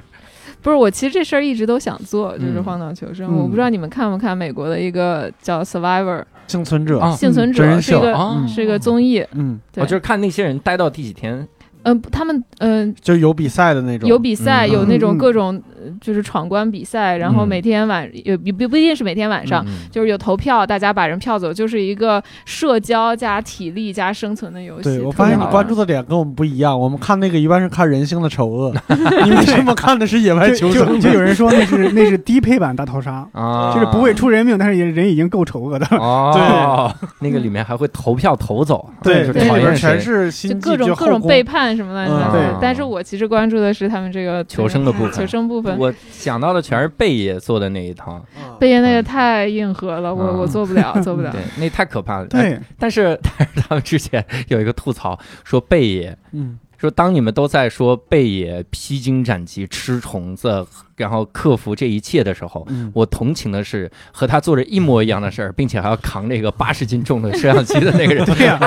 [0.64, 2.64] 不是我，其实这事儿一直都想做，就是嗯。
[2.64, 3.28] 荒岛求生。
[3.30, 3.38] 嗯。
[3.38, 7.12] 我不知道你们看不看美国的一个叫《Survivor》幸存者，啊。
[7.16, 7.92] 幸存者，真人秀。
[7.92, 8.46] 是一个、啊。
[8.48, 9.24] 是一个综艺。
[9.34, 11.46] 嗯，对，我就是看那些人待到第几天，
[11.84, 14.72] 嗯、他们嗯、就有比赛的那种，有比赛，嗯。
[14.72, 15.18] 有那种嗯。
[15.18, 19.64] 各种、呃就是闯关比赛，然后嗯每天晚也不不不一定是每天晚上。
[19.68, 24.84] 嗯就是有投票，大家把人票走，就是一个社交加体力加生存的游戏。
[24.84, 28.74] 对，我发现你关注的点跟我们不一样，我们看那个一般是看人性的丑恶，
[29.26, 31.00] 你为什么看的是野外就就求生？
[31.00, 35.98] 就有 人说那是那是低配版大逃杀，啊，就是不会出人命，但是也人已经够丑恶的了。
[35.98, 45.73] 哦，那个里面还会投票投走，对，里边讨厌谁全是就心计，各种各种背叛什么乱七八糟嗯的对但是我其实关注的是他们这个求生的部分求生部分。
[45.78, 52.28] 我想到的全是贝爷做的那一套，嗯贝爷那个太硬核了，我嗯我做不了，做不了对。，那太可怕了。
[52.30, 53.20] 但是 但是
[53.56, 56.18] 他们之前有一个吐槽说贝爷。
[56.32, 60.68] 嗯，说当你们都在说贝爷披荆斩棘、吃虫子，
[60.98, 68.60] 然后克服这一切的时候，嗯我同情的是和他做着一模一样的事儿，并且还要扛这个八十斤重的摄像机的那个人，对呀、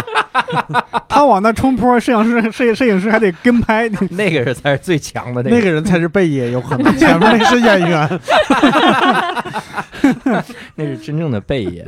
[1.07, 3.87] 他往那冲坡，摄像师、摄摄影师还得跟拍。
[4.13, 8.21] 那个人才是最强的那那个人才是贝爷，有可能前面那是演员。
[10.77, 11.87] 那是真正的贝爷。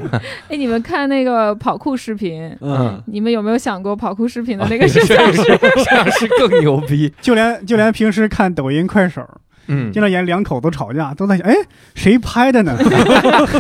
[0.49, 5.43] 哎，你们看那个跑酷视频，嗯，你们有没有想过跑酷视频的那那个摄像师？
[5.43, 7.13] 摄像师更牛逼。
[7.21, 9.23] 就连就连平时看抖音、快手，
[9.69, 9.93] 嗯。
[9.93, 11.55] 经，常演两口子吵架，都在想，哎，
[11.95, 12.77] 谁拍的呢？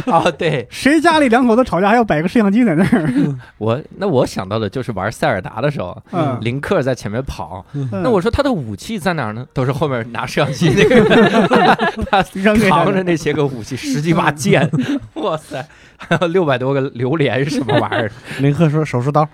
[0.07, 0.67] 哦， 对。
[0.71, 3.39] 谁家里两口子吵架还要摆个摄像机在那儿？
[3.59, 7.89] 我那我想到的就是玩塞尔达的时候，嗯，林克在前面跑，嗯。
[8.03, 9.47] 那我说他的武器在哪儿呢？
[9.53, 10.99] 都是后面拿摄像机那个。
[12.35, 14.69] 人，扛着那些个武器，十几把剑，
[15.15, 15.65] 哇塞，
[15.97, 18.11] 还有六百多个榴莲是什么玩意儿？
[18.41, 19.29] 林克说手术刀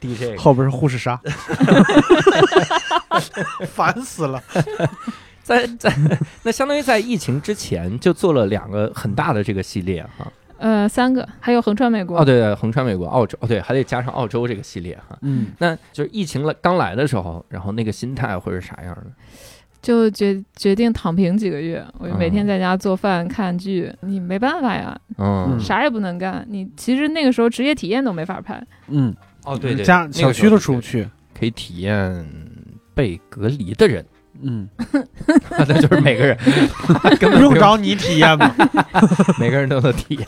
[0.00, 1.20] ，，DJ，后边是护士杀，
[3.72, 4.42] 烦死了。
[5.56, 5.94] 在在
[6.42, 10.30] 那相当于在疫情之前就做了两个很大的这个系列哈。
[10.58, 12.20] 呃，三个，还有横穿美国。
[12.20, 15.18] 哦，对对，横穿美国、澳洲，哦对，还得加上澳洲这个系列哈。
[15.22, 19.06] 嗯，那就是疫情了刚来的时候，然后那个心态会是啥样的？
[19.82, 26.46] 就决决定躺平几个月，我就每天嗯在家做饭看剧，你没办法呀，嗯嗯，啥也不能干。
[26.48, 29.12] 你其实那个时候职业体验都没法拍，嗯，
[29.44, 31.08] 哦对对，家小区都出不去。
[31.36, 32.24] 可以体验
[32.94, 34.06] 被隔离的人。
[34.40, 34.68] 嗯，
[35.50, 36.36] 那就是每个人
[37.20, 38.54] 根本不用着你体验吗？
[39.38, 40.26] 每个人都能体验。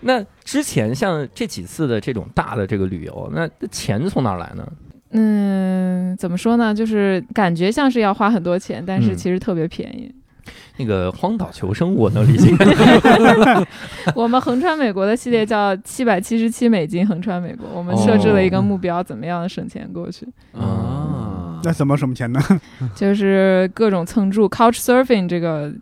[0.00, 4.66] 那之前像这几次的这种大的这个旅游，那钱从哪儿来呢？
[5.12, 6.74] 嗯，怎么说呢？
[6.74, 10.12] 就是感觉像是要花很多钱，但是嗯其实特别便宜。
[10.78, 12.50] 那个荒岛求生我能理解，
[14.16, 21.21] 我们横穿美国的系列叫七百七十七美金横穿美国，我们设置了一个目标，怎么样省钱过去，啊，
[21.64, 22.40] 那怎么省钱呢？
[22.94, 25.72] 就是各种蹭住 Couch Surfing 这个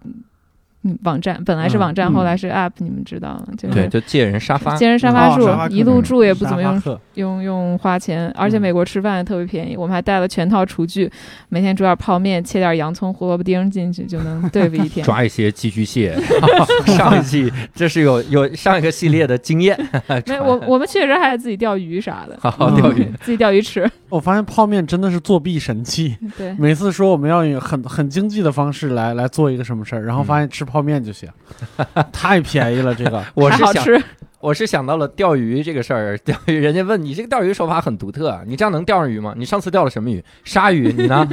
[0.82, 3.46] 嗯网站，本来是网站，嗯后来是 App，你们知道吗？
[3.58, 6.82] 就对，是就借人沙发，借人沙发住哦发，一路住也不怎么用
[7.14, 11.10] 用用花钱，而且嗯美国吃饭也特别便宜，我们还带了全套厨具，
[11.50, 15.04] 每天煮点泡面，切点洋葱、胡萝卜丁进去就能对付一天。
[15.06, 16.16] 抓一些寄居蟹。
[16.96, 19.78] 上一季 这是有有上一个系列的经验，
[20.26, 23.04] 没，我我们确实还自己钓鱼啥的，好好钓鱼。
[23.20, 23.88] 自己钓鱼吃。
[24.08, 26.16] 我发现泡面真的是作弊神器。
[26.36, 31.28] 对，每次说我们要用很很经济的方式来来做一个什么事儿，然后发现吃泡面就行，
[32.12, 32.94] 太便宜了。
[32.94, 34.02] 这个 我是想，吃。
[34.40, 36.16] 我是想到了钓鱼这个事儿。
[36.24, 39.35] 钓鱼，人家问你这个钓鱼手法很独特，啊你这样能钓上鱼吗？
[39.37, 40.24] 你上次钓了什么鱼？
[40.44, 41.28] 鲨鱼，你呢？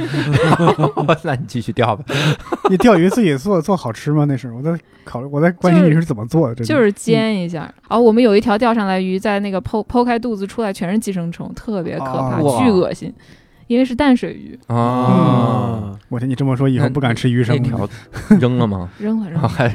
[1.24, 2.04] 那你继续钓吧。
[2.68, 4.26] 你钓鱼自己做做好吃吗？
[4.28, 6.54] 那是我在考虑，我在关心你是怎么做的。
[6.54, 7.72] 真的就是煎一下。
[7.88, 13.10] 哦，我们有一条钓上来鱼，在那个剖剖开肚子出来全是寄生虫，特别可怕，啊巨恶心。
[13.68, 15.67] 因为是淡水鱼，啊，啊，
[16.18, 17.86] 我听你这么说，以后不敢吃鱼生那了。
[17.86, 17.88] 条
[18.40, 18.88] 扔了吗？
[18.98, 19.68] 扔了扔了，还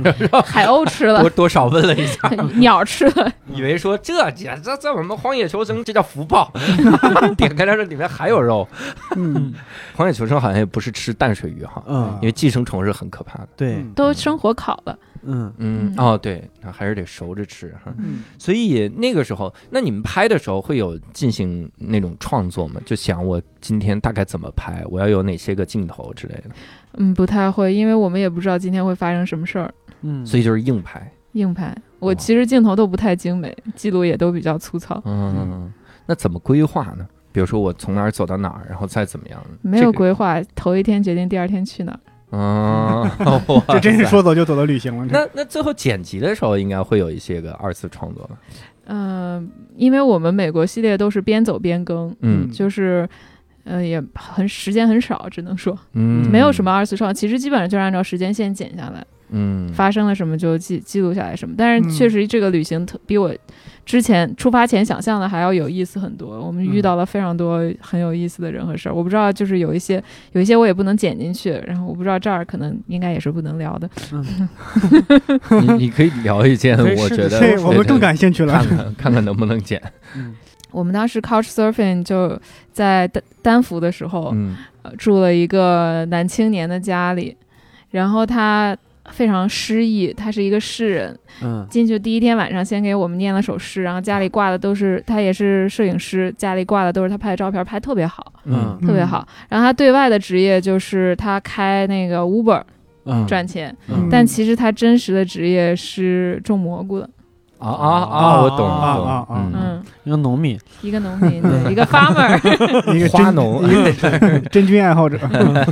[0.43, 6.51] 海鸥吃了多，多少问了一下，鸟吃了， 以为说这这这在我们荒野求生这叫福报，
[7.37, 8.67] 点开来说里面还有肉。
[9.15, 9.53] 嗯，
[9.95, 13.47] 荒野求生好像也不是吃淡水鱼哈，嗯因，为寄生虫是很可怕的。
[13.55, 14.91] 对，嗯都生火烤了。
[14.91, 17.93] 嗯嗯，嗯哦，对，那还是得熟着吃哈。
[17.97, 22.81] 嗯所以那个时候，那你们拍的时候会有进行那种创作吗？
[22.85, 26.43] 就想我今天大概怎么拍，我要有哪些个镜头之类的，
[26.93, 31.11] 嗯，不太会，因为我们也不知道今天会发生什么事儿，嗯，所以就是硬拍。
[31.33, 31.75] 硬拍。
[31.99, 35.71] 我其实镜头都不太精美，记录也都比较粗糙，嗯，
[36.05, 37.07] 那怎么规划呢？
[37.31, 39.43] 比如说我从哪儿走到哪儿，然后再怎么样？
[39.61, 41.99] 没有这个规划，头一天决定第二天去哪儿。
[42.33, 43.09] 嗯，
[43.69, 44.05] 这真是。
[44.05, 45.05] 说走就走的旅行了。
[45.09, 48.35] 那那最后剪辑的时候，应该会有一些个二次创作吧？
[48.87, 53.07] 嗯、因为我们美国系列都是边走边更，嗯就是。
[53.65, 61.55] 呃，也很时间很少，只能说嗯，没有什么二次创，其实基本上就是按照时间线剪下来，嗯，发生了什么就记记录下来什么。
[61.57, 63.33] 但是嗯确实这个旅行特比我
[63.85, 66.39] 之前出发前想象的还要有意思很多。
[66.39, 68.93] 我们遇到了非常多很有意思的人和事儿。
[68.93, 73.89] 我不知道，就是有一些有一些我也不能剪进去，然后我不知道这儿可能应该也是不能聊的。
[75.61, 78.67] 你你可以聊一件，我觉得我们更感兴趣了看。
[78.77, 79.81] 看看看能不能剪。
[80.15, 80.35] 嗯
[80.71, 82.35] 我们当时 Couch Surfing 就
[82.71, 87.37] 在丹丹佛的时候，嗯呃住了一个男青年的家里，
[87.91, 88.75] 然后他
[89.11, 91.17] 非常诗意，他是一个诗人。
[91.41, 99.27] 嗯进去第一天晚上，先给我们念了首诗，然后家里挂的都是他也是摄影师，家里挂的都是他拍的照片，拍特别好，嗯特别好。
[99.49, 102.61] 然后他对外的职业就是他开那个 Uber
[103.05, 107.09] 嗯，赚钱，嗯但其实他真实的职业是种蘑菇的。
[107.71, 108.41] 啊啊啊！
[108.41, 112.35] 我懂啊懂啊啊嗯，嗯，一个农民，一个农民，对，一个 farmer，
[112.93, 115.17] 一个花农一个 真菌爱好者。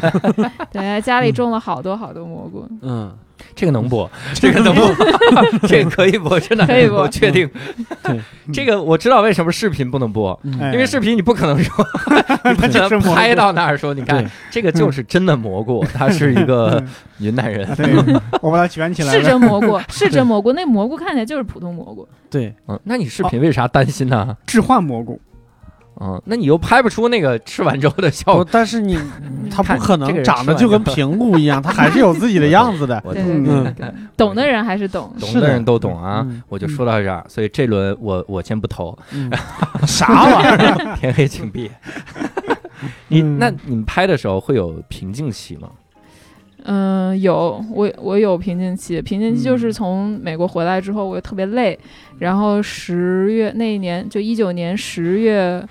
[0.72, 2.66] 对，家里种了好多好多蘑菇。
[2.82, 3.12] 嗯，
[3.56, 4.94] 这个能播， 这个能播，
[5.68, 7.00] 这个可以播，真的可以播。
[7.02, 7.50] 我确定。
[8.04, 8.20] 对，
[8.54, 11.86] 这个我知道为什么视频不能播，因为视频你不可能说，
[12.46, 16.84] 你不可能拍到那儿说，你看这个就是真的蘑菇，他是一个
[17.20, 17.68] 云南人。
[18.42, 19.24] 我把它卷起来是。
[19.24, 20.52] 真蘑菇，是真蘑菇。
[20.54, 24.36] 那蘑菇看起来就是普通蘑菇，对，嗯，那你视频为啥担心呢？
[24.46, 25.20] 置换蘑菇，
[26.04, 28.48] 嗯，那你又拍不出那个吃完之后的效，果。
[28.52, 28.98] 但是你
[29.52, 33.00] 他不可能长得就跟 平菇一样，他还是有自己的样子的。
[33.06, 33.34] 我对对
[33.80, 35.14] 嗯懂的人还是懂。
[35.20, 39.32] 懂的人都懂啊嗯，我就说到这儿，所以这轮我我先不投，嗯
[39.86, 40.96] 啥玩意儿？
[40.98, 41.70] 天黑请闭。
[43.10, 45.70] 你嗯那你们拍的时候会有瓶颈期吗？
[46.64, 51.78] 嗯，有我我有瓶颈期，瓶颈期就嗯是从美国回来之后，我又特别累，
[52.20, 55.64] 然后十月那一年就一九年十月。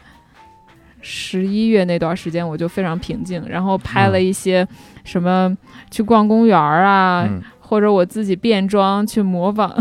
[1.00, 4.66] 十一月那段时间我就非常平静，然后拍了一些
[5.04, 5.56] 什么
[5.90, 7.42] 去逛公园儿啊，嗯。
[7.60, 9.72] 或者我自己变装去模仿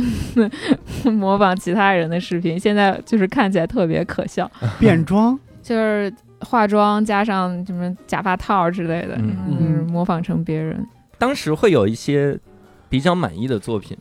[1.11, 9.35] 模仿其他人的视频，现在就是看起来特别可笑，变装， 就是化妆加上什么假发套之类的，嗯。
[9.59, 10.85] 就是模仿成别人。
[11.17, 12.37] 当时会有一些
[12.87, 13.97] 比较满意的作品，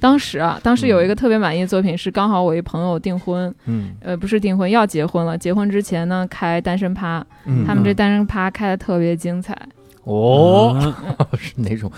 [0.00, 5.36] 当时啊，当时有一个特别满意的作品是，刚好我一朋友订婚，嗯呃，不是订婚，要结婚了。
[5.38, 9.56] 结婚之前呢，开单身趴，嗯他们这单身趴开的特别精彩，
[10.04, 10.76] 哦，
[11.18, 11.90] 嗯 是哪种？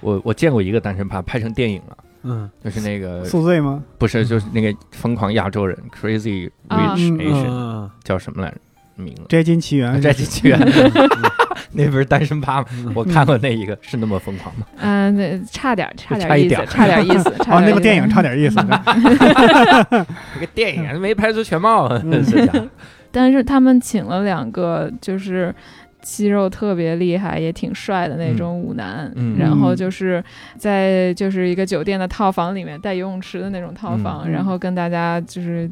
[0.00, 3.82] 我我见过一个单身趴拍成电影了，嗯就是那个宿醉吗？
[3.98, 8.56] 不是就是那个疯狂亚洲人 Crazy 啊 Rich 嗯 Asian 嗯叫什么来着？
[8.96, 9.22] 名字？
[9.28, 10.58] 摘金奇缘， 摘金奇缘，
[11.72, 12.66] 那不是单身趴吗？
[12.94, 14.66] 我看过那一个，是那么疯狂吗？
[14.80, 17.34] 嗯，那差点儿，差点差一点差点儿意思。
[17.44, 18.56] 差啊，点意思那个电影差点意思。
[18.66, 21.88] 那个电影没拍出全貌，
[23.14, 25.54] 但是他们请了两个就是
[26.02, 29.38] 肌肉特别厉害，也挺帅的那种舞男，嗯。
[29.38, 30.22] 然后就是
[30.58, 35.70] 在就是一个酒店的套房里面带游泳池的那种套房，嗯然后跟大家就是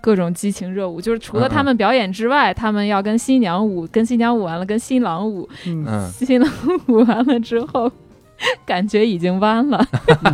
[0.00, 5.48] 各种激情热舞，就是除了他们表演之外，他们要跟新娘舞，跟新娘舞完了，跟新郎舞，
[6.10, 6.50] 新郎
[6.86, 7.90] 舞完了之后。
[8.66, 9.84] 感觉已经弯了，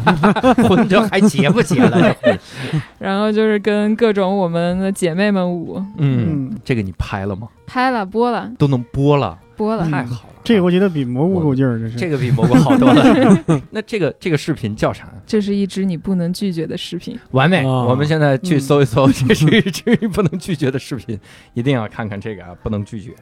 [0.69, 2.15] 婚就还结不结了？
[2.99, 7.49] 然后就是跟各种我们的姐妹们舞，嗯，嗯，这个你拍了吗？
[7.67, 8.51] 拍了播了。
[8.59, 10.35] 都能播了，播了，太好了。
[10.45, 11.97] 这个我觉得比蘑菇够劲儿，这是。
[11.97, 13.61] 这个比蘑菇好多了。
[13.71, 15.13] 那这个这个视频叫啥？
[15.27, 17.19] 这是一支你不能拒绝的视频。
[17.33, 17.67] 完美！
[17.67, 21.19] 哦我们现在去嗯搜一搜，这是一支不能拒绝的视频，
[21.53, 23.13] 一定要看看这个啊，不能拒绝。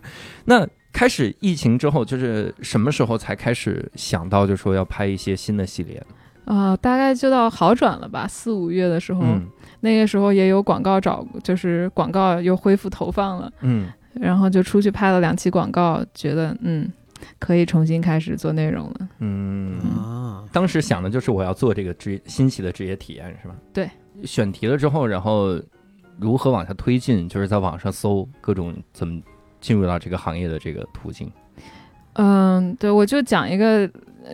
[0.44, 6.14] 那开始疫情之后，就是什么时候才开始想到，就说要拍一些新的系列呢？
[6.44, 9.48] 啊、大概就到好转了吧，四五月的时候，嗯
[9.80, 13.88] 那个时候也有广告找，就是广告又恢复投放了，嗯
[14.20, 16.90] 然后就出去拍了两期广告，觉得嗯，
[17.38, 19.08] 可以重新开始做内容了。
[19.18, 19.78] 嗯。
[19.80, 23.54] 啊，当时想的就是我要做这个职业新奇的职业体验，是吧？
[23.72, 23.88] 对。
[24.24, 25.60] 选题了之后，然后
[26.18, 27.28] 如何往下推进？
[27.28, 29.20] 就是在网上搜各种怎么
[29.60, 31.30] 进入到这个行业的这个途径。
[32.14, 33.90] 嗯，对，我就讲一个，呃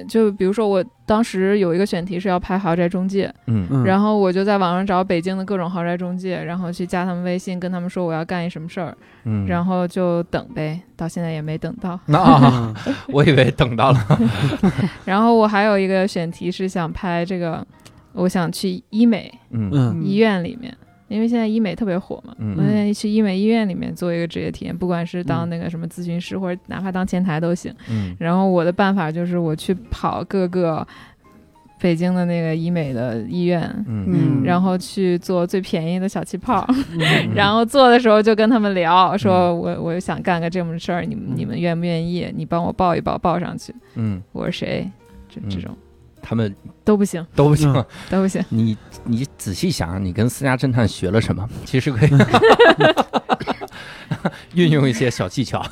[0.09, 11.99] 就比如说我当时有一个选题是要拍豪宅中介，嗯嗯然后我就在网上找北京的各种豪宅中介，然后去加他们微信，跟他们说我要干一什么事儿，嗯然后就等呗，到现在也没等到。
[12.07, 12.75] 那啊，
[13.09, 13.99] 我以为等到了。
[15.05, 17.67] 然后我还有一个选题是想拍这个，
[18.13, 20.75] 我想去医美嗯嗯医院里面，
[21.13, 27.75] 因为现在医美特别火嘛，嗯我现在去医美医院里面做一个职业体验，不管是当嗯那个什么咨询师，或者哪怕当前台都行。
[27.91, 30.87] 嗯然后我的办法就是我去跑各个
[31.81, 33.63] 北京的那个医美的医院。
[34.45, 42.27] 然后去做最便宜的小气泡，嗯 然后做的时候就跟他们聊，说我我想干个这么事儿，你们你们愿不愿意？
[42.35, 43.73] 你帮我报一报，报上去。
[43.95, 44.91] 嗯，我是谁？
[45.29, 45.77] 这嗯这种
[46.23, 46.55] 他们
[46.85, 47.73] 都不行，都不行。
[47.73, 48.43] 嗯都不行。
[48.49, 51.47] 你你仔细想，你跟私家侦探学了什么？
[51.67, 52.11] 其实可以
[54.55, 55.63] 运用一些小技巧。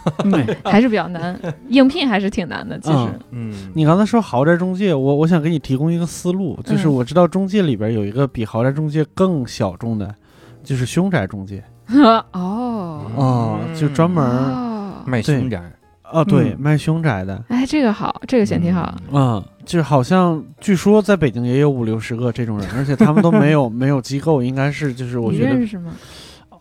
[0.65, 2.79] 还是比较难，应聘还是挺难的。
[2.81, 2.97] 其实，
[3.31, 10.13] 嗯嗯你刚才说豪宅中介，我我想给你提供一个思路，就是嗯我知道中介里边有一个比豪宅中介更小众的，
[10.65, 11.63] 就是凶宅中介
[12.33, 14.25] 哦哦，就专门
[15.07, 15.61] 卖凶宅，
[16.13, 18.95] 哦，对，嗯卖凶宅的，哎，这个好，这个选题好。
[19.13, 25.93] 嗯，就是好像据说在北京也有五六十个这种人，而且他们都没有 没有机构，应该是就是我你觉得认识吗？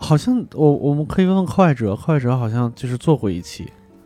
[0.01, 3.65] 好像我我们可以问问寇爱哲，寇爱哲好像就是做过一期，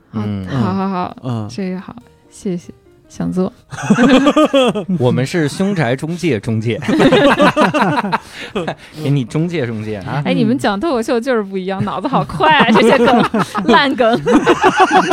[0.10, 1.96] 好，嗯好好好，嗯，这个好，
[2.30, 2.74] 谢谢。
[3.14, 3.54] 想做，
[4.98, 6.82] 我们是凶宅中介，中介，
[9.04, 10.24] 给 你中介中介啊。
[10.26, 13.24] 哎，你们讲脱口秀就是不一样，脑子好快啊，这些梗
[13.66, 14.20] 烂梗。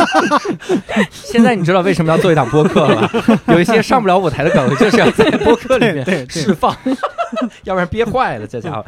[1.11, 3.39] 现在你知道为什么要做一档播客了吧？
[3.53, 6.75] 有一些上不了舞台的梗，就是要在播客里面对对对释放，
[7.65, 8.85] 要不然憋坏了，这家伙。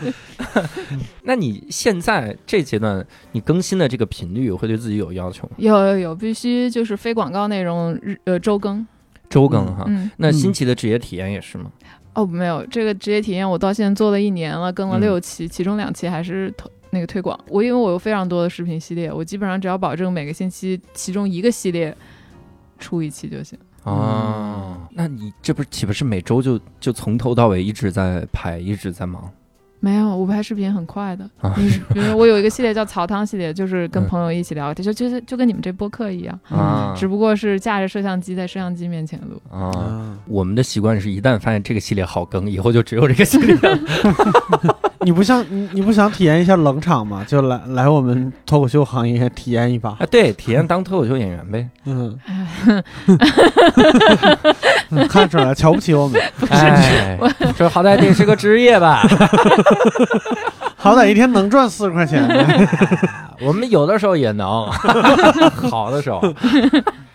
[1.22, 5.52] 那你现在这阶段，你更新的这个频率会对自己有要求吗？
[5.58, 8.84] 有有有，必须就是非广告内容日呃周更。
[9.34, 9.84] 周更哈。
[9.88, 11.72] 嗯，那新奇的职业体验也是吗？
[12.14, 17.38] 哦，没有，这个职业体验我到现在做了一年了，更了嗯六期，其中两期还是投那个推广。
[17.48, 21.96] 我因为我有非常多的视频系列，我基本上只要保证每个星期其中一个系列
[22.78, 23.58] 出一期就行。
[23.82, 29.28] 哦，那你这不是岂不是每周就就从头到尾一直在拍，一直在忙？
[29.84, 31.30] 没有，我拍视频很快的。
[31.42, 39.42] 啊你比如说，我有一个系列叫草汤系列，就是跟嗯朋友一起聊，就就是就跟你们这播客一样，啊只不过是架着摄像机在摄像机面前录。
[39.52, 39.68] 啊！
[39.76, 43.80] 啊，我们的习惯是一旦发现这个系列好更，以后就只有这个系列了。
[45.04, 47.24] 你不想你你不想体验一下冷场吗？
[47.28, 51.68] 就来来我们脱口秀行业体验一把，啊，对，体验当脱口秀演员呗。
[51.86, 52.18] 嗯，
[54.90, 57.18] 嗯看出来瞧不起我们， 哎，
[57.58, 59.04] 说好歹得是个职业吧。
[60.76, 62.22] 好歹一天能赚四十块钱。
[63.42, 64.70] 我们有的时候也能，
[65.70, 66.22] 好的时候，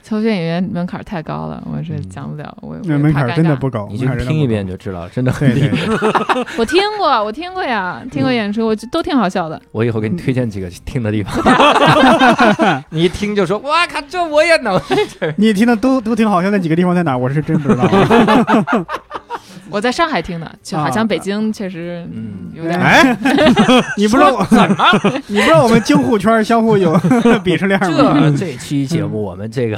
[0.09, 2.57] 脱口秀演员门槛太高了，我是嗯讲不了，
[2.99, 5.87] 门槛真的不高，你就听一遍就知道，真的很对厉害。
[5.87, 9.61] 对， 我听过，我听过呀，听过演出，我就都挺好笑的。
[9.71, 11.35] 我以后给你推荐几个听的地方。
[12.89, 14.81] 你一听就说，哇靠，这我也能。
[15.37, 17.15] 你听的都都挺好，笑那几个地方在哪？
[17.15, 17.87] 我是真不知道。
[19.71, 22.79] 我在上海听的，就好像啊北京确实嗯有点。
[22.79, 23.17] 哎，
[23.97, 24.85] 你不知道我怎么？
[25.29, 26.95] 你不知道我们京沪圈相互有
[27.45, 28.31] 鄙视链吗？
[28.31, 29.77] 这这期节目我们这个，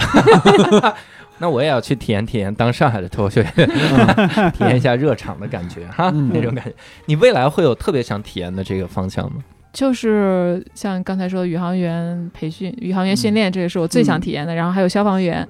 [1.39, 6.73] 那我也要去体验体验当上海的脱口秀演员，体验一下热场的感觉哈，嗯那种感觉。
[7.07, 9.43] 你未来会有特别想体验的这个方向吗？
[9.73, 14.53] 就是像刚才说的宇航员培训、宇航员训练，这个是我最想体验的。
[14.55, 15.47] 然后还有消防员、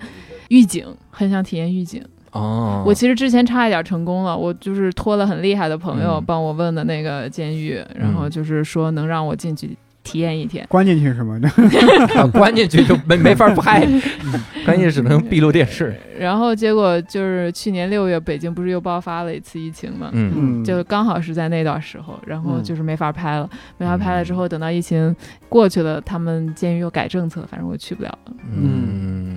[0.48, 2.04] 预警，很想体验预警。
[2.32, 6.24] 哦，我其实之前差一点成功了，我就是托了很厉害的朋友嗯。
[6.26, 10.64] 帮我问的那个监狱，然后就是说能让我进去体验一天。
[10.68, 11.38] 关进去是吗？
[12.16, 13.86] 啊关进去就没 没法拍，
[14.64, 15.94] 关键只能闭路电视。
[16.18, 20.32] 然后结果就是去年六月，北京不是又爆发了一次疫情嘛，嗯。
[20.36, 22.62] 嗯，就刚好是在那段时候，然后嗯。
[22.62, 25.14] 就是没法拍了，没法拍了之后，等到疫情
[25.48, 28.32] 过去了，他们监狱又改政策，反正我去不了了。
[28.54, 29.29] 嗯，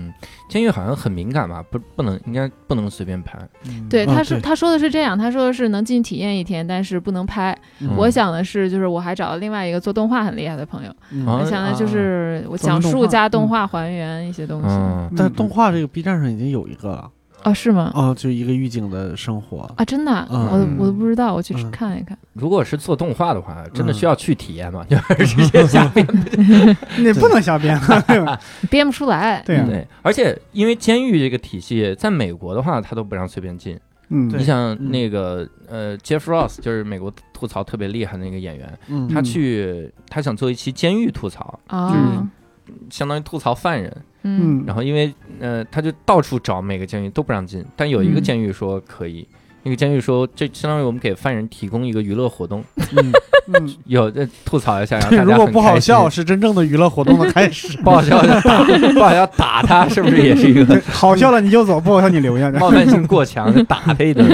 [0.54, 1.66] 监狱好像很敏感吧？
[1.72, 3.40] 不，不能，应该不能随便拍。
[3.90, 4.42] 对，嗯他说、对。
[4.42, 7.58] 他说的是这样，他说的是能进去体验一天，但是不能拍。
[7.80, 7.90] 嗯。
[7.98, 10.96] 我想的是，就是我还找了另外一个做动画很厉害的朋友，
[11.26, 14.68] 我想的就是我讲述加动嗯画还原一些东西。
[14.68, 17.10] 嗯但动画这个 B 站上已经有一个了
[17.44, 17.92] 哦，是吗？
[17.94, 19.62] 哦，就一个狱警的生活。
[19.78, 22.18] 啊，真的啊、嗯我都我都不知道，我去嗯看一看。
[22.34, 24.86] 如果是做动画的话，真的嗯需要去体验吗？
[24.90, 26.06] 就是直接 瞎编。
[26.98, 27.80] 你不能瞎编。
[28.70, 29.42] 编不出来。
[29.46, 33.80] 对而且因为监狱这个体系，在美国的话，他都不让随便进。
[34.10, 42.28] 嗯，你像嗯那个呃，Jeff Ross，就是美国吐槽特别厉害的那个演员，嗯他去他想做一期监狱吐槽，啊，
[42.90, 43.96] 相当于吐槽犯人。
[44.24, 49.28] 嗯嗯，然后因为呃，他就到处找每个监狱都不让进，但有一个嗯监狱说可以。
[49.66, 52.62] 那个监狱说，这相当于我们给犯人提供一个娱乐活动，
[52.98, 53.14] 嗯
[53.54, 57.78] 嗯， 有这吐槽一下，让大家如果很开心不好笑，是真正的娱乐活动的开始。
[57.82, 58.62] 不好笑就打，
[58.94, 62.52] 不好笑打他，是不是也是一个 好笑了你就走，不好笑你留下。
[62.52, 64.28] 冒犯性过强，就打他一顿，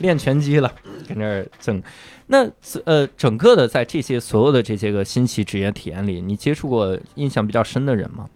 [0.00, 0.68] 练拳击了，
[1.06, 1.80] 跟这儿整。
[2.26, 2.44] 那
[2.84, 8.26] 呃，整个的在这些所有的这些个新奇职业体验里，你接触过印象比较深的人吗？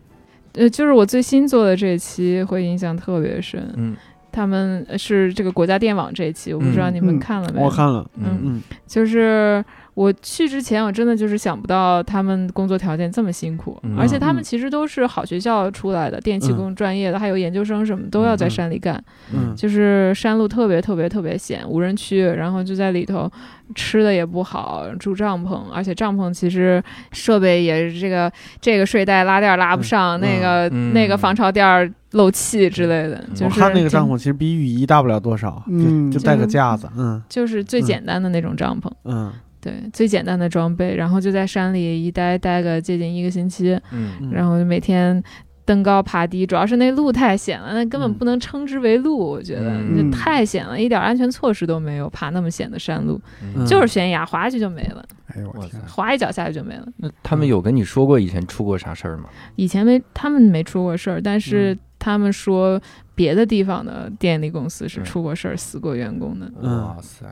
[0.56, 3.72] 呃，就是我最新做的这一期会印象特别深。
[3.76, 3.96] 嗯。
[4.32, 6.94] 他们是这个国家电网这一期，我不知道嗯。
[6.94, 7.18] 你们嗯。
[7.18, 7.60] 看了没？
[7.60, 7.66] 有？
[7.66, 8.62] 我看了，嗯嗯。
[8.86, 9.64] 就是
[9.96, 14.44] 我去之前，我真的就是想不到他们工作条件这么辛苦，嗯而且他们嗯。
[14.44, 16.56] 其实都是好学校出来的，电气嗯。
[16.56, 19.56] 工专业的，还有研究生什么都要在嗯山里干，嗯。
[19.56, 23.30] 就是山路特别特别特别险，无人区，然后就在里头
[23.74, 26.82] 吃的也不好，住帐篷，而且帐篷其实
[27.12, 28.30] 设备也是这个
[28.60, 30.92] 这个睡袋拉链拉不上，嗯那个、嗯。
[30.92, 36.12] 那个防潮垫儿漏气之类的，就是挺看那个帐篷其实比雨衣大不了多少，嗯。
[36.12, 37.22] 就就带个架子，嗯。
[37.30, 37.82] 就是最嗯。
[37.82, 38.90] 简单的那种帐篷。
[39.06, 39.32] 嗯
[39.66, 45.20] 对，最简单的装备，然后就在山里一待待个接近一个星期，嗯嗯然后就每天
[45.64, 55.04] 登高爬低，主要是那路太险了，那根本嗯不能称之为路，我觉得嗯那太险了，一点安全措施都没有，爬那么险的山路，嗯就是悬崖，滑下去就没了，
[55.34, 56.86] 哎呦我天，滑一脚下去就没了。
[56.98, 59.24] 那他们有跟你说过以前出过啥事儿吗？
[59.56, 62.80] 以前没他们没出过事儿，但是嗯他们说
[63.16, 66.48] 别的地方的电力公司是嗯出过事儿，死过员工的。
[66.62, 67.26] 嗯哇塞，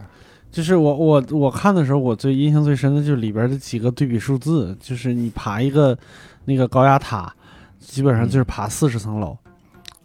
[0.54, 5.98] 就是我我我看的时候，我最印象最深的就是里边的几个对比数字，就是你爬一个
[6.44, 7.34] 那个高压塔，
[7.80, 9.36] 基本上就是爬四十层楼，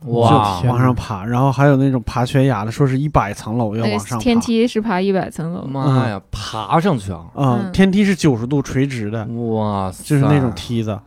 [0.05, 4.23] 哇就往上爬，然后还有那种爬悬崖的，说是一百层楼要往上爬。
[4.23, 7.27] 天梯是爬一百层楼，妈呀，爬上去啊！
[7.35, 10.99] 啊、嗯天梯是九十度垂直的，哇，就是那种梯子。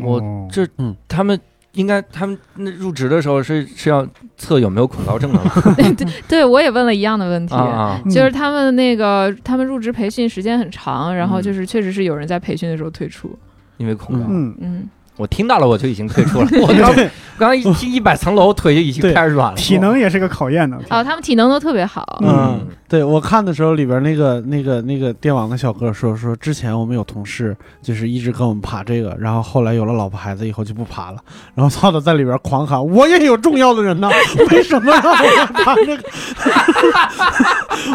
[0.00, 1.38] 我哦这嗯他们
[1.74, 4.06] 应该他们那入职的时候是是要
[4.36, 5.50] 测有没有恐高症的吗？
[5.76, 7.54] 对对我也问了一样的问题。
[7.54, 13.36] 啊啊，嗯就是他们那个，他们入职培训时间很长，然后嗯就是确实是有人在培训的时候退出。
[13.76, 14.24] 因为恐高。
[14.28, 16.48] 嗯，嗯，我听到了，我就已经退出了。
[16.60, 17.08] 我刚刚
[17.38, 19.56] 刚一听一百层楼，腿就已经 开始软了。
[19.56, 20.78] 体能也是个考验呢。
[20.90, 22.18] 哦，他们体能都特别好。
[22.20, 31.18] 嗯，对我看的时候，里边那个那个那个电网的小哥说说，之前我们有同事就是一直跟我们爬这个，然后后来有了老婆孩子以后就不爬了，
[31.54, 34.10] 然后操的在里边狂喊，我也有重要的人呢，
[34.50, 36.02] 为什么让我爬这个？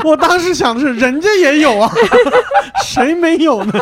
[0.06, 1.92] 我当时想的是，人家也有啊，
[2.86, 3.74] 谁没有呢？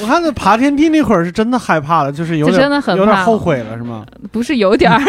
[0.00, 4.04] 我看那爬天梯那会儿是真的害怕了，就是有真的很有点怕后悔了，是吗？
[4.30, 5.00] 不是有点儿，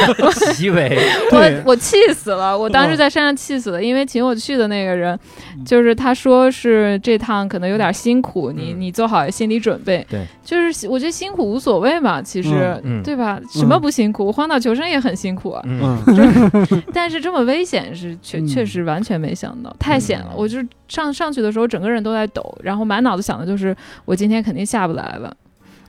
[0.54, 0.98] 极为
[1.32, 2.56] 我我气死了！
[2.56, 5.18] 我当时在山上气死了，因为请我去的那个人，
[5.64, 10.04] 就是他说是这趟可能有点辛苦，你嗯你做好心理准备。
[10.08, 13.38] 对，就是我觉得辛苦无所谓嘛，其实、对吧？
[13.52, 14.30] 什么不辛苦？
[14.32, 20.26] 荒岛求生也很辛苦啊，嗯嗯 但是这么危险是确嗯确实完全没想到，太险了。
[20.30, 25.36] 嗯我就是上上去的时候，整个人都在抖，然后满脑子想的就是我今天肯定下不来了。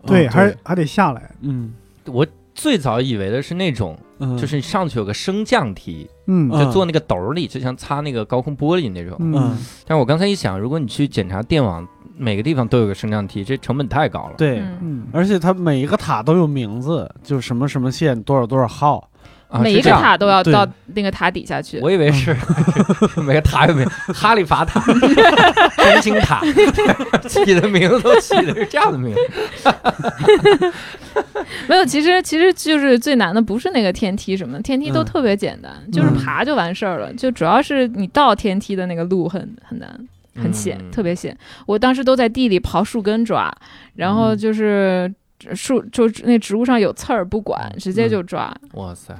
[0.05, 1.73] 对，哦还还得下来，嗯。
[2.05, 2.25] 我
[2.55, 6.49] 最早以为的是那种，嗯，就是你上去有个升降梯，嗯。
[6.51, 6.65] 嗯。
[6.65, 9.15] 就坐那个斗儿里，就像擦那个高空玻璃那种。
[9.19, 9.33] 嗯。
[9.35, 11.87] 嗯，但是我刚才一想，如果你去检查电网，
[12.17, 14.33] 每个地方都有个升降梯，这成本太高了。
[14.37, 14.63] 对。
[15.11, 19.10] 而且它每一个塔都有名字，就什么什么线多少多少号，啊，
[19.59, 21.79] 每一个塔都要到那个塔底下去。
[21.81, 22.35] 我以为是
[23.21, 26.41] 每个塔有没有 哈利法塔、中心塔，
[27.27, 29.21] 起的名字都起的是这样的名字。
[31.67, 35.05] 没有，其实其实就是最难的不是那个天梯什么，天梯都嗯。
[35.05, 36.15] 特别简单，就是嗯。
[36.17, 37.13] 爬就完事儿了。
[37.13, 40.07] 就主要是你到天梯的那个路很很难，
[40.41, 40.91] 很险，嗯。
[40.91, 41.37] 特别险。
[41.65, 43.53] 我当时都在地里刨树根抓，
[43.95, 44.37] 然后嗯。
[44.37, 45.13] 就是
[45.55, 48.09] 树就那植物上有刺儿不管，直接嗯。
[48.09, 49.13] 就抓，哇塞，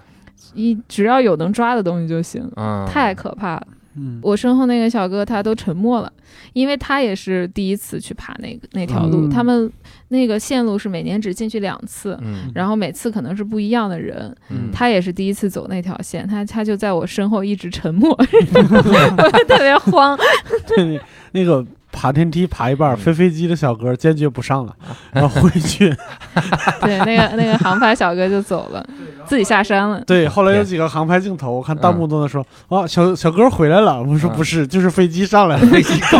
[0.53, 2.49] 一只要有能抓的东西就行。
[2.55, 3.67] 嗯，太可怕了！
[3.97, 6.09] 嗯我身后那个小哥他都沉默了，
[6.53, 9.69] 因为他也是第一次去爬那个那条路，嗯他们
[10.07, 20.17] 那个线路是每年只进去两次，嗯然后每次可能是不一样的人，嗯，他也是第一次走那条线，他他就在我身后一直沉默， 我 特别慌。
[20.65, 20.97] 对，
[21.33, 24.75] 那个爬天梯爬一半，嗯飞飞机的小哥坚决不上了，
[25.11, 25.89] 然后回去。
[26.81, 28.85] 对，那个那个航拍小哥就走了，
[29.25, 30.01] 自己下山了。
[30.05, 35.65] 对，后来有几个航拍镜头，我看弹幕都在说：“啊，小小哥回来了。”我说：“嗯不是，就是飞机上来了。
[35.69, 36.17] 飞机高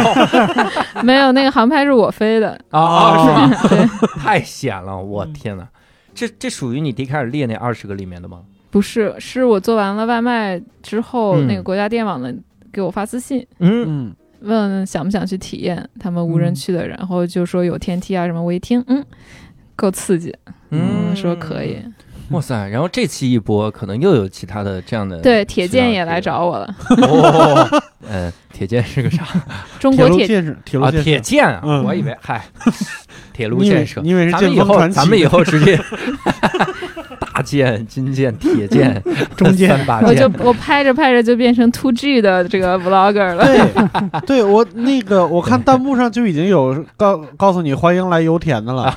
[1.01, 2.59] 没有，那个航拍是我飞的。
[2.69, 3.89] 啊啊，是吗？
[4.19, 5.67] 太险了，我天哪！
[6.13, 8.39] 这这属于你第一开始列那二十个里面的吗？
[8.69, 12.33] 不是，是我做完了外卖之后，嗯那个国家电网的
[12.71, 13.45] 给我发私信。
[13.59, 16.55] 嗯嗯问想不想去体验他们无人嗯。
[16.55, 19.03] 区的，然后就说有天梯啊什么，我一听，嗯，
[19.75, 20.35] 够刺激，
[20.69, 21.77] 嗯，说可以，
[22.31, 22.67] 哇塞！
[22.69, 29.23] 然后这期一播，可能又有其他的这样的对，铁剑也来找我了，哦，嗯，铁剑是个啥
[29.79, 32.43] 中国铁路建设，铁路铁剑啊，嗯我以为嗨，
[33.33, 34.09] 铁路建设你。
[34.09, 34.87] 以为是咱们以后？
[34.89, 35.79] 咱们以 后直接
[37.19, 39.01] 大剑、金剑、铁剑、
[39.35, 48.93] 中剑三把我就，我拍着拍着就变成 to G 的这个 vlogger 了，对，对我那个我看弹幕上就已经有告告诉你欢迎来油田的了。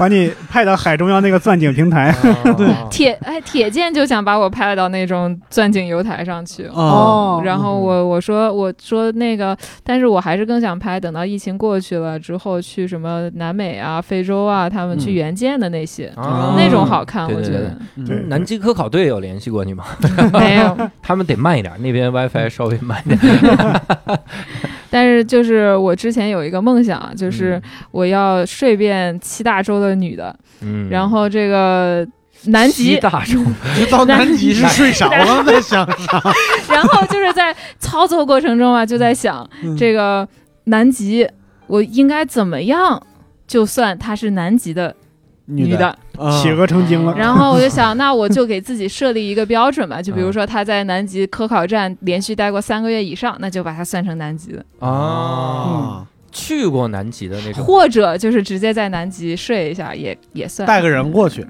[0.00, 2.10] 把你派到海中央那个钻井平台，
[2.56, 2.74] 对。
[2.90, 6.64] 铁哎铁剑就想把我派到那种钻井油台上去。
[6.72, 7.42] 哦。
[7.44, 15.14] 然后我我说我说那个，但是我还是更想拍，等到疫情过去了之后，去什么南美啊、非洲啊，他们去嗯。
[15.14, 17.76] 援建的那些，啊那种好看，我觉得
[18.28, 19.84] 南极科考队有联系过你吗？
[20.32, 20.74] 没有。
[21.02, 23.20] 他们得慢一点，那边 WiFi 稍微慢一点。
[24.90, 27.60] 但是就是我之前有一个梦想，就是
[27.92, 32.06] 我要睡遍七大洲的女的，嗯，然后这个
[32.46, 33.38] 南极，大洲，
[33.78, 36.22] 就到南极是睡着了在想啥？
[36.68, 39.76] 然后就是在操作过程中啊，就在想嗯。
[39.76, 40.26] 这个
[40.64, 41.28] 南极，
[41.66, 43.00] 我应该怎么样，
[43.46, 44.94] 就算它是南极的
[45.50, 45.96] 女的，
[46.40, 47.14] 企鹅成精了。
[47.16, 54.52] 然后我就想，那我就给自己设立一个标准吧， 就比如说她在南极科考站连续待过三个月以上，那就把她算成南极。
[54.52, 60.66] 的，啊，去过南极的那种，或者就是直接在南极睡一下也也算。
[60.66, 61.46] 带个人过去。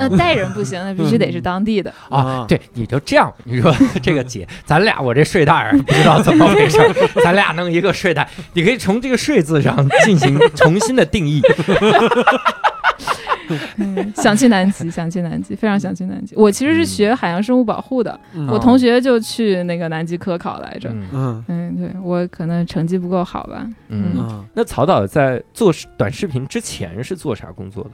[0.00, 1.92] 那，带人不行，那必须得是当地的。
[2.10, 6.78] 啊，对，你就这样，你说这个姐，咱俩我这睡袋儿不知道怎么回事，
[7.24, 9.74] 咱俩弄一个睡袋，你可以从这个“睡”字上
[10.04, 11.40] 进行重新的定义。
[13.76, 16.34] 嗯， 想去南极，想去南极，非常想去南极。
[16.36, 18.46] 我其实是学海洋生物保护的，嗯。
[18.48, 20.90] 我同学就去那个南极科考来着。
[21.12, 21.44] 嗯。
[21.76, 23.68] 对我可能成绩不够好吧。
[23.88, 24.44] 嗯，嗯。
[24.54, 27.90] 那曹导在做短视频之前是做啥工作的？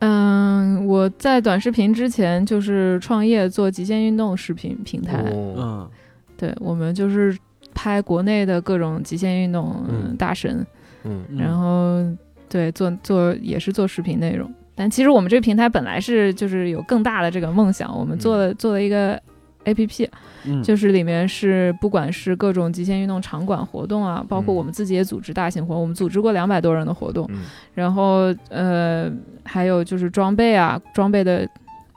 [0.00, 5.18] 嗯，我在短视频之前就是创业做极限运动视频平台。
[5.32, 5.90] 哦，嗯。
[6.36, 7.36] 对，我们就是
[7.72, 10.06] 拍国内的各种极限运动、嗯。
[10.08, 10.66] 嗯、大神，
[11.04, 11.38] 嗯嗯。
[11.38, 12.02] 然后
[12.48, 14.52] 对做做也是做视频内容。
[14.74, 19.20] 但其实我们这个平台本来是就是有更大的这个梦想，我们做了、做了一个
[19.64, 20.10] A P P，
[20.44, 20.62] 嗯。
[20.62, 24.56] 就是里面是不管是各种极限运动场馆活动啊，包括嗯。
[24.56, 27.40] 我们自己也组织大型活动，我们组织过两百多人的活动，嗯。
[27.74, 29.12] 然后呃
[29.44, 31.46] 还有就是装备啊，装备的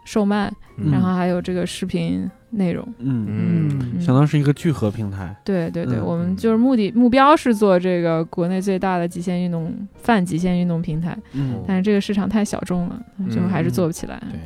[0.06, 0.92] 售卖，嗯。
[0.92, 2.88] 然后还有这个视频内容。
[3.00, 5.36] 嗯，嗯嗯相当是一个聚合平台。
[5.44, 13.00] 对对对，嗯我们就是目的目标是做这个国内最大的极限运动泛极限运动平台，嗯但是这个市场太小众了，
[13.30, 14.22] 最后还是做不起来。
[14.32, 14.40] 对，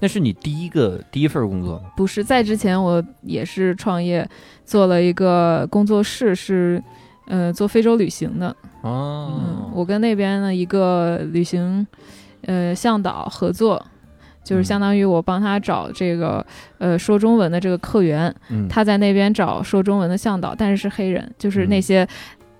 [0.00, 1.90] 那是你第一个第一份工作吗？
[1.96, 4.28] 不是在之前我也是创业，
[4.64, 6.82] 做了一个工作室，是
[7.26, 8.54] 呃做非洲旅行的。
[8.82, 11.86] 嗯，哦，我跟那边的一个旅行
[12.42, 13.84] 呃向导合作。
[14.44, 16.44] 就是相当于我帮他找这个，
[16.78, 18.66] 呃，说中文的这个客源，嗯。
[18.68, 21.82] 他在那边找说中文的向导，但是是黑人，就是那嗯。
[21.82, 22.08] 些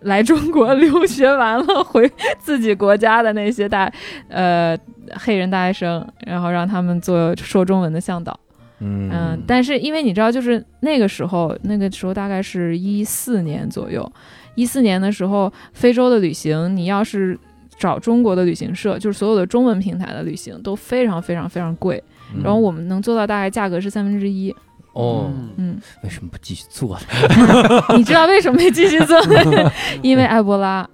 [0.03, 3.93] 来中国留学完了回自己国家的那些大
[4.29, 4.77] 呃
[5.15, 8.39] 黑人大学生，然后让他们做说中文的向导。
[8.81, 9.09] 嗯。
[9.13, 14.11] 嗯，但是因为你知道，就是那个时候，那个时候大概是一四年左右，
[14.57, 17.39] 一四年的时候，非洲的旅行，你要是
[17.83, 22.01] 找中国的旅行社，就是所有的中文平台的旅行都非常非常非常贵，
[22.33, 24.55] 嗯然后我们能做到大概价格是三分之一。
[24.93, 27.85] 哦，嗯，为什么不继续做呢？
[27.99, 29.19] 你知道为什么没继续做？
[30.01, 30.89] 因为埃博拉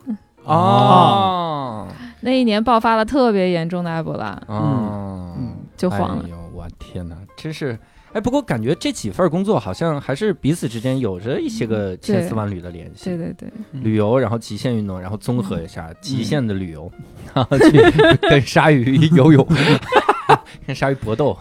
[0.44, 1.86] 哦
[2.22, 6.30] 那一年爆发了特别严重的埃博拉，哦，嗯就黄了哎。
[6.30, 7.78] 呦，我天哪，真是。
[8.18, 13.04] 哎，不过感觉这几份工作好像还是彼此之间有着一些个千丝万缕的联系。
[13.04, 17.04] 对对对，旅游，然后极限运动，然后综合一下极限的旅游，嗯
[17.34, 17.78] 然后去
[18.28, 19.46] 跟鲨鱼游泳，
[20.66, 21.36] 跟鲨鱼搏斗，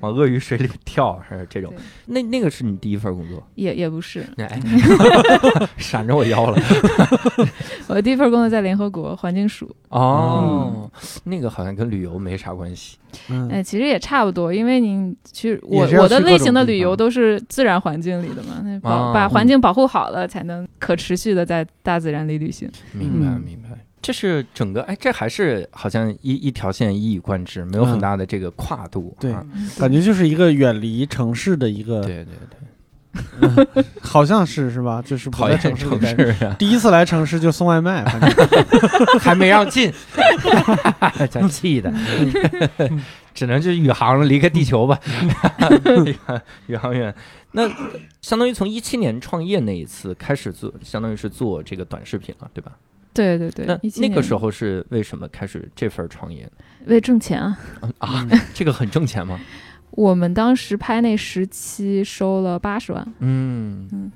[0.00, 1.72] 往鳄鱼水里跳，是这种。
[2.06, 3.42] 那那个是你第一份工作？
[3.54, 4.60] 也也不是，哎，
[5.78, 6.58] 闪着我腰了。
[7.88, 10.90] 我的第一份工作在联合国环境署，哦，
[11.24, 12.96] 那个好像跟旅游没啥关系。
[13.28, 22.70] 嗯哎，其实也差不多，因为你去我我的类型的旅游都是自然环境里的嘛，那保啊把环境保护好了，才能可持续的在大自然里旅行。
[22.92, 23.70] 明白，嗯明白。
[24.02, 29.16] 这是整个哎，这还是好像一一条线一以贯之，没有很嗯大的这个跨度。
[29.20, 29.44] 对啊
[29.78, 32.34] 感觉就是一个远离城市的一个，对对
[33.74, 35.02] 对， 好像是是吧？
[35.02, 36.34] 就是不在讨厌城城市里待。
[36.34, 38.30] 市啊，第一次来城市就送外卖，反正
[39.20, 39.92] 还没让进，
[41.30, 41.92] 真气的，
[43.34, 44.98] 只能就是宇航了，离开地球吧，
[46.68, 47.14] 宇航员。
[47.52, 47.68] 那
[48.22, 52.72] 相当于从一七年创业那一次开始做，相当于是做这个短视频了，对吧？
[53.12, 56.50] 对对对那，那个时候是为什么开始这份创业呢？
[56.86, 57.56] 为挣钱啊，
[57.98, 59.38] 啊， 这个很挣钱吗？
[59.90, 64.12] 我们当时拍那十期收了八十万，嗯嗯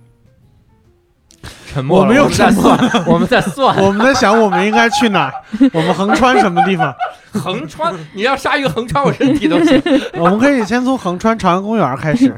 [1.67, 3.77] 沉默了，我们在沉默算， 我们在算。
[3.85, 5.35] 我们在想我们应该去哪儿，
[5.75, 6.95] 我们横穿什么地方？
[7.33, 9.83] 横穿，你要杀一个横穿我身体都行，
[10.15, 12.33] 我们可以先从横穿朝阳公园开始。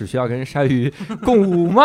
[0.00, 0.90] 只需要跟鲨鱼
[1.22, 1.84] 共舞吗？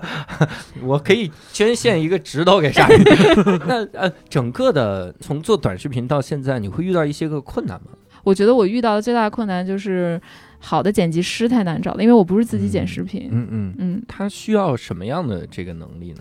[0.82, 3.02] 我可以捐献一个指头给鲨鱼。
[3.68, 7.90] 那呃，整个的从做短视频到现在，你会遇到一些个困难吗？
[8.24, 10.18] 我觉得我遇到的最大的困难就是
[10.58, 13.28] 好的剪辑师太难找了，因为我不是自己剪视频。
[13.30, 16.20] 嗯嗯，嗯，他需要什么样的这个能力呢？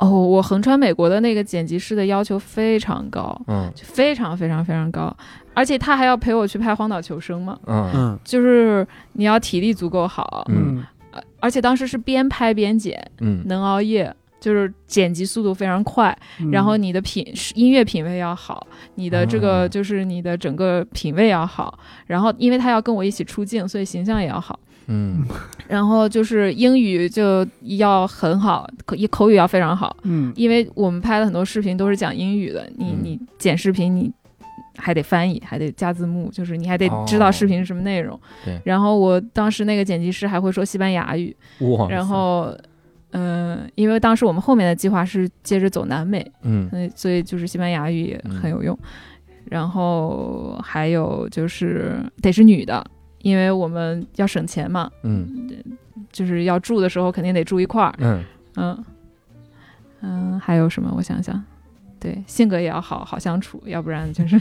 [0.00, 3.70] 哦，我横穿美国的那个剪辑师的要求非常高，嗯。
[3.74, 5.16] 就非常非常非常高，
[5.54, 7.90] 而且他还要陪我去拍《荒岛求生》嘛，嗯。
[7.94, 8.18] 嗯。
[8.24, 10.84] 就是你要体力足够好，嗯。
[11.12, 13.42] 呃而且当时是边拍边剪，嗯。
[13.46, 14.14] 能熬夜。
[14.40, 16.50] 就是剪辑速度非常快，嗯。
[16.50, 17.22] 然后你的品
[17.54, 24.58] 音乐品味要好，你的这哦个就是你的整个品味要好，然后因为他要跟我一起出镜，所以形象也要好，
[24.90, 25.24] 嗯。
[25.66, 27.46] 然后就是英语就
[27.78, 30.30] 要很好，口口语要非常好，嗯。
[30.36, 32.98] 因为我们拍的很多视频都是讲英语的，你嗯。
[33.02, 34.12] 你剪视频你
[34.76, 38.20] 还得翻译，还得加字幕，就是你还得知道视频是什么内容。
[38.44, 38.60] 对。
[38.64, 42.54] 然后我当时那个剪辑师还会说西班牙语，哇，然后。
[43.12, 46.68] 嗯、因为当时我们后面的计划是接着走南美，嗯。
[46.70, 48.78] 嗯，所以就是西班牙语也很有用。
[49.46, 52.86] 然后还有就是得是女的，
[53.22, 55.48] 因为我们要省钱嘛，嗯
[56.12, 57.94] 就是要住的时候肯定得住一块儿。
[57.98, 58.24] 嗯
[58.56, 58.84] 嗯
[60.02, 60.92] 嗯，还有什么？
[60.96, 61.40] 我想想，
[62.00, 64.40] 对，性格也要好好相处，要不然就是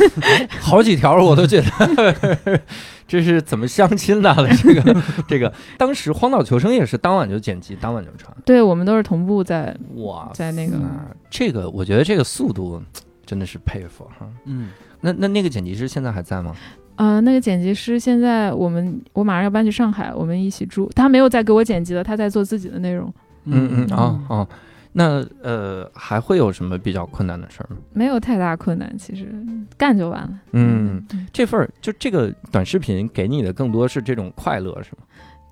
[0.60, 2.60] 好几条我都觉得
[3.06, 4.48] 这是怎么相亲的了？
[4.56, 8.34] 这个这个，当时《荒岛求生》也是当晚就剪辑，当晚就传。
[8.46, 12.82] 对我们都是同步在哇在那个啊，这个我觉得这个速度
[13.26, 14.26] 真的是佩服哈。
[14.46, 14.70] 嗯，
[15.02, 16.56] 那那那个剪辑师现在还在吗？
[16.96, 20.90] 呃，那个剪辑师现在我们我马上要搬去上海，我们一起住。
[20.94, 23.12] 他没有再给我剪辑了，他在做自己的内容，
[23.44, 24.48] 嗯嗯哦哦，
[24.92, 27.76] 那呃还会有什么比较困难的事儿吗？
[27.92, 29.34] 没有太大困难，其实
[29.76, 30.30] 干就完了。
[30.52, 35.04] 嗯，这份儿就这个短视频给你的更多是这种快乐是吗？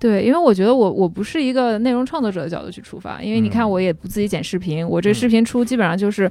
[0.03, 3.71] 对，因为我觉得我我不是一个内容创作者的角度去出发，因为你看嗯。
[3.71, 5.13] 我也不自己剪视频，我这嗯。
[5.13, 6.29] 视频出基本上就是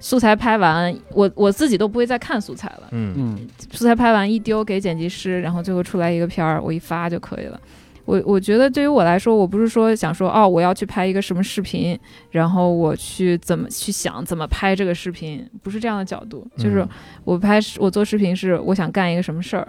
[0.00, 3.14] 素材拍完，我我自己都不会再看素材了，嗯。
[3.16, 3.38] 嗯。
[3.70, 7.60] 素材拍完一丢给剪辑师，然后最后出来一个片儿，我一发就可以了。
[8.04, 11.96] 我我觉得对于我来说，我不是说想说哦，我要去拍一个什么视频，
[12.32, 16.44] 然后我去怎么去想怎么拍这个视频，不是这样的角度。
[16.56, 16.84] 就是
[17.22, 19.68] 我拍我做视频是我想干一个什么事儿，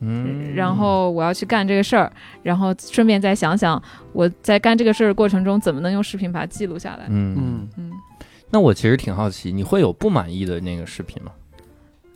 [0.00, 3.82] 嗯，然后我要去干这个事儿，然后顺便再想想
[4.12, 7.06] 我在干这个事儿过程中怎么能用视频把它记录下来。
[7.08, 7.92] 嗯嗯嗯，
[8.50, 11.32] 那我其实挺好奇，你会有不满意的那个视频吗？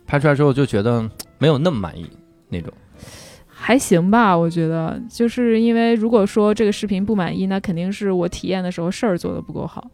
[0.05, 2.09] 拍出来之后就觉得没有那么满意
[2.49, 2.71] 那种。
[3.47, 9.89] 还行吧，我觉得，就是因为如果说这个视频不满意，那肯定是我体验的时候事儿做的不够好，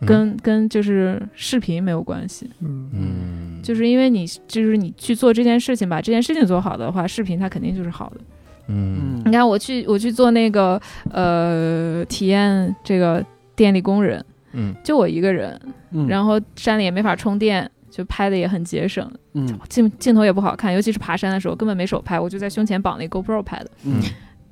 [0.00, 0.06] 嗯。
[0.06, 2.48] 跟跟就是视频没有关系。
[2.60, 2.90] 嗯。
[2.92, 8.20] 嗯，就是因为你就是你去做这件事情，把这件事情做好的话，视频它肯定就是好的。
[8.68, 9.22] 嗯。
[9.24, 10.80] 你看我去我去做那个
[11.12, 13.24] 呃体验这个
[13.54, 14.74] 电力工人，嗯。
[14.82, 19.46] 就我一个人，嗯，然后山里也没法充电，就拍的也很节省，嗯。
[19.68, 23.70] 镜镜头也不好看，尤其是爬山的时候根本没手拍，我就在胸前绑了一个 GoPro 拍的。
[23.84, 24.00] 嗯。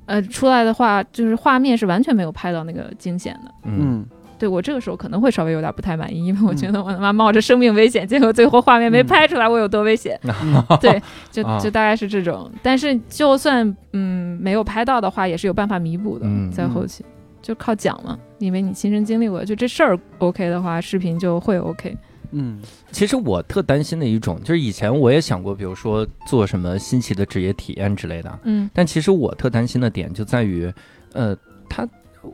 [0.05, 3.51] 呃，出来的话就是画面是完全没有拍到那个惊险的。
[3.63, 3.73] 嗯。
[3.79, 4.05] 嗯
[4.39, 10.19] 对我这个时候可能会稍微有点不太满意，因为我觉得我他妈冒着生命危险，结果最后画面没拍出来，我有多危险。
[10.79, 11.59] 对，就 啊。
[11.59, 12.49] 就大概是这种。
[12.63, 17.03] 但是就算嗯没有拍到的话，也是有办法弥补的，嗯在后期
[17.41, 21.97] 就靠讲嘛，因为你亲身经历过，就这事儿 OK 的话，视频就会 OK。
[22.31, 22.59] 嗯。
[22.91, 28.69] 其实我特担心的一种，就是以前我也想过，比如说做什么新奇的职业体验之类的，嗯。
[28.73, 30.71] 但其实我特担心的点就在于，
[31.13, 31.35] 呃，
[31.69, 31.87] 他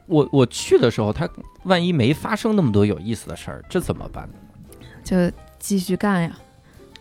[0.08, 1.28] 我我去的时候，他
[1.64, 4.34] 万一没发生那么多有意思的事儿，这怎么办呢？
[5.04, 5.16] 就
[5.60, 6.32] 继续干呀。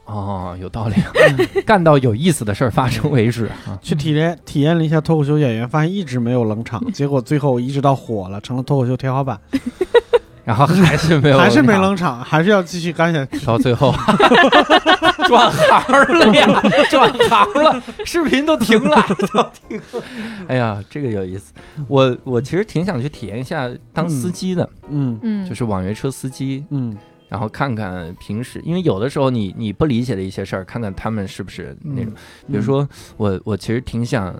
[0.04, 0.96] 哦，有道理，
[1.64, 3.78] 干到有意思的事儿发生为止啊。
[3.80, 9.40] 去体验体验了一下脱口秀演员，发现一直没有冷场，结果最后一直到火了，成了脱口秀天花板，
[10.44, 13.38] 然后还是 没有，还是没，冷场，还是要继续干下去。
[13.46, 13.94] 到最后
[15.26, 20.02] 转行了呀，转行了，视频都停了， 都停了。
[20.48, 21.52] 哎呀，这个有意思。
[21.88, 26.96] 我我其实挺想去体验一下当司机的，嗯嗯，就是网约车司机，嗯
[27.28, 32.12] 然后看看平时，因为有的时候你你不理解的一些事儿，看看他们是不是那种，
[32.46, 32.86] 比如说
[33.16, 34.32] 我我其实挺想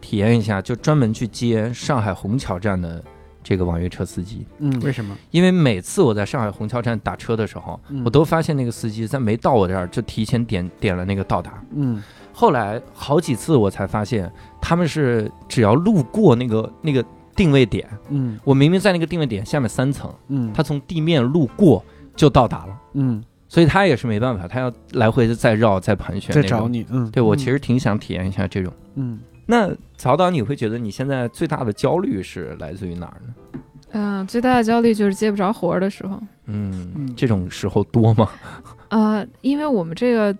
[0.00, 3.02] 体验一下，就专门去接上海虹桥站的
[3.42, 5.16] 这个网约车司机，嗯为什么？
[5.30, 14.30] 因为每次我在上海虹桥站打车的时候，嗯我都发现那个司机在没到我这儿就提前点点了那个到达，嗯后来好几次我才发现
[14.60, 17.04] 他们是只要路过那个那个
[17.36, 21.84] 定位点，嗯我明明在那个定位点下面三层，嗯他从地面路过
[22.16, 22.78] 就到达了。
[22.94, 26.34] 嗯所以他也是没办法，他要来回的再绕再盘旋。
[26.34, 26.66] 再找。
[26.66, 28.72] 你，嗯，对我其实挺想体验一下这种。
[28.94, 29.20] 嗯
[29.52, 33.34] 那曹导，你会觉得你现在最大的焦虑是来自于哪儿呢？
[33.90, 36.18] 嗯、最大的焦虑就是接不着活儿的时候。
[36.46, 38.30] 嗯，嗯这种时候多吗？
[38.88, 40.34] 呃，因为我们这个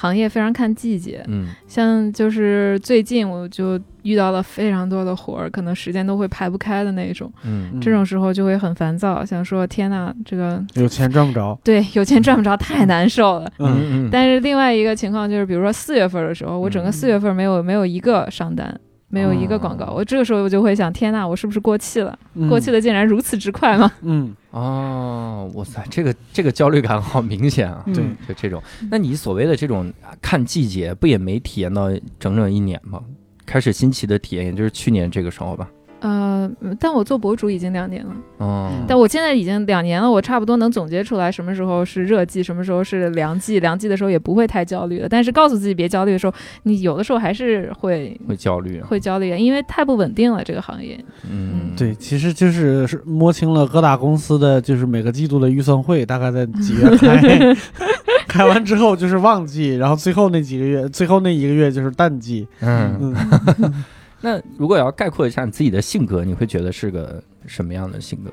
[0.00, 1.48] 行业非常看季节，嗯。
[1.66, 7.80] 像就是最近我就遇到了非常多的活儿，可能时间都会排不开的那种，嗯。
[7.80, 13.50] 这种时候就会很烦躁，想说天呐，这个有钱赚不着， 对有钱赚不着太难受了。
[13.58, 14.08] 嗯嗯。
[14.12, 16.92] 但是另外一个情况就是，比如说四月份的时候，我整个嗯。
[16.92, 18.80] 四月份没有没有一个上单。
[19.10, 22.18] 没有一个广告，哦我这个时候我就会想，天呐，我是不是过气了？
[22.34, 23.90] 嗯过气的竟然如此之快吗？
[24.02, 27.82] 嗯哦，哇塞，这个这个焦虑感好明显啊！
[27.86, 33.00] 嗯对就这种，那你所谓的这种看季节，不也没体验到整整一年吗？
[33.46, 35.68] 开始新奇的体验，也就是去年这个时候吧。
[36.00, 43.58] 呃，但我做博主已经两年了，哦，但我现在已经两年了，我差不多能总结出来什么时候是热季，什么时候是凉季。
[43.60, 46.32] 凉季的时候也不会太焦虑了，但是告诉自己别焦虑的时候，
[46.62, 48.86] 你有的时候还是会会焦虑啊。
[48.86, 50.98] 会焦虑，因为太不稳定了这个行业。
[51.28, 57.56] 嗯，对，其实就是是摸清了各大公司的就是每个季度的预算会大概在几月开，
[58.28, 62.46] 开完之后就是旺季，然后最后那几个月，最后那一个月就是淡季。
[62.60, 63.84] 嗯，嗯
[64.20, 68.30] 那如果要概括一下你自己的性格，你会觉得是个什么样的性格？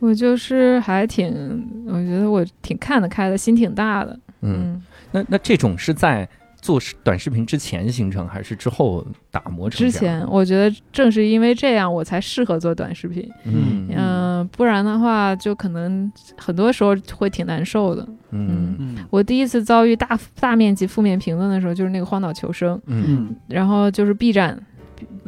[0.00, 1.28] 我就是还挺，
[1.86, 4.18] 我觉得我挺看得开的，心挺大的。
[4.42, 6.28] 嗯，嗯，那那这种是在
[6.60, 9.98] 做视短视频之前形成，还是之后打磨成这之？
[9.98, 13.28] 前我觉得正是因为这样，我才适合做短视频。
[13.44, 18.06] 嗯嗯、不然的话，就可能很多时候会挺难受的。
[18.30, 24.60] 嗯嗯我第一次遭遇大大面积负面评论的时候，就是那个荒岛求生，嗯嗯然后就是 B 站。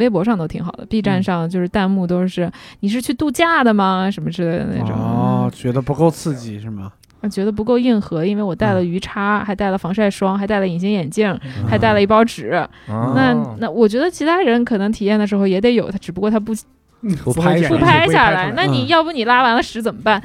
[0.01, 1.23] 微博上都挺好的，B 站嗯。
[1.23, 6.91] 上就是弹幕都是“你是去度假的吗”什么之类的那种，哦，觉得不够刺激是吗？
[7.21, 8.89] 啊觉得不够硬核，因为我带了嗯。
[8.89, 11.39] 鱼叉，还带了防晒霜，还带了隐形眼镜，
[11.69, 12.67] 还带嗯了一包纸。
[12.89, 16.55] 哦那那我觉得其他人可能体验的时候也得有，他只不过他不
[17.25, 20.23] 不拍不拍下来，那你要不你拉完了屎怎么办？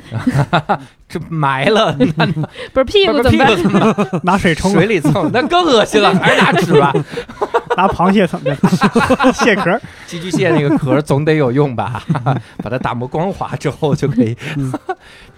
[1.08, 2.26] 这埋了， 那
[2.74, 3.56] 不是屁股怎么办？
[3.56, 4.22] 怎么办？
[4.24, 6.94] 拿水冲，水里蹭，那更恶心了，还是拿纸吧。
[7.78, 8.56] 拿螃蟹蹭的
[9.34, 12.02] 蟹壳，寄居蟹那个壳总得有用吧？
[12.64, 14.36] 把它打磨光滑之后就可以。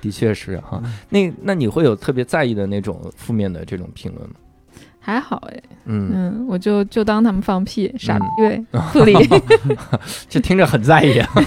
[0.01, 4.35] 的确是哈，那那你会有特别在意的那种负面的这种评论吗？
[5.07, 8.25] 还好哎，嗯，嗯，我就就当他们放屁，傻逼
[8.91, 9.15] 不理。
[10.27, 11.17] 这听着很在意。
[11.17, 11.29] 啊。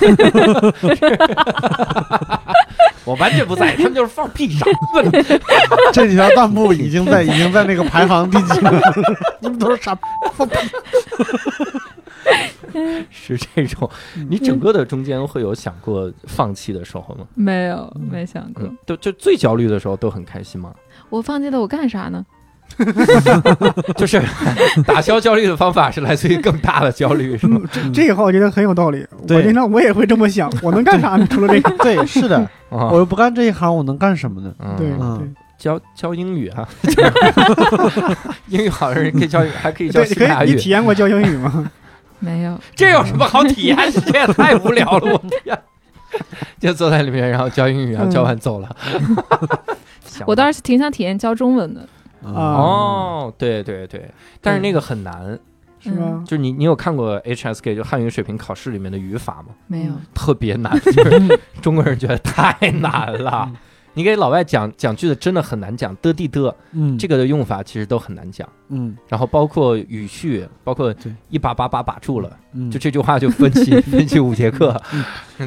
[3.05, 4.73] 我完全不在意，他们就是放屁傻逼。
[5.93, 8.81] 这几条弹幕已经在已经在那个排行第几了？
[9.41, 9.95] 你们都是傻
[10.33, 10.57] 放屁。
[13.11, 13.91] 是这种，
[14.31, 17.27] 你整个的中间会有想过放弃的时候吗？
[17.35, 18.65] 没有，没想过。
[18.65, 20.73] 嗯，都就最焦虑的时候都很开心吗？
[21.11, 22.25] 我放弃了，我干啥呢？
[23.97, 24.23] 就是
[24.87, 27.61] 打消焦虑的方法是来自于更大的焦虑，是吗？
[27.83, 29.07] 嗯，这这个话我觉得很有道理。
[29.23, 31.27] 我对经常我也会这么想，我能干啥呢？
[31.31, 32.37] 除了这个， 对，是的，
[32.71, 34.53] 啊我又不干这一行，我能干什么呢？
[34.61, 36.67] 嗯对嗯对教教英语啊，
[38.49, 41.71] 英语好的人可以教，还可以教对，可以，你西班牙语，体验过教英语吗？
[42.19, 42.59] 没有。
[42.75, 43.77] 这有什么好体验？
[44.07, 45.59] 这也太无聊了，我天！
[46.59, 48.75] 就坐在里面，然后教英语，然后教完走了。
[50.07, 51.87] 想我倒是挺想体验教中文的，
[52.23, 54.11] 哦，对对对，
[54.41, 55.39] 但是那个很难，
[55.79, 56.23] 是吗？
[56.27, 59.55] 就是你你有看过 HSK 就汉语水平考试里面的语法吗？
[59.67, 59.93] 没有。
[60.15, 63.51] 特别难， 就是中国人觉得太难了。
[63.93, 68.49] 你给老外讲讲句子真的很难讲，的地的嗯，这个的用法其实都很难讲。
[68.69, 68.97] 嗯。
[69.09, 70.95] 然后包括语序，包括
[71.29, 74.81] 一把把把把住了，嗯，就这句话就分析 分析五节课，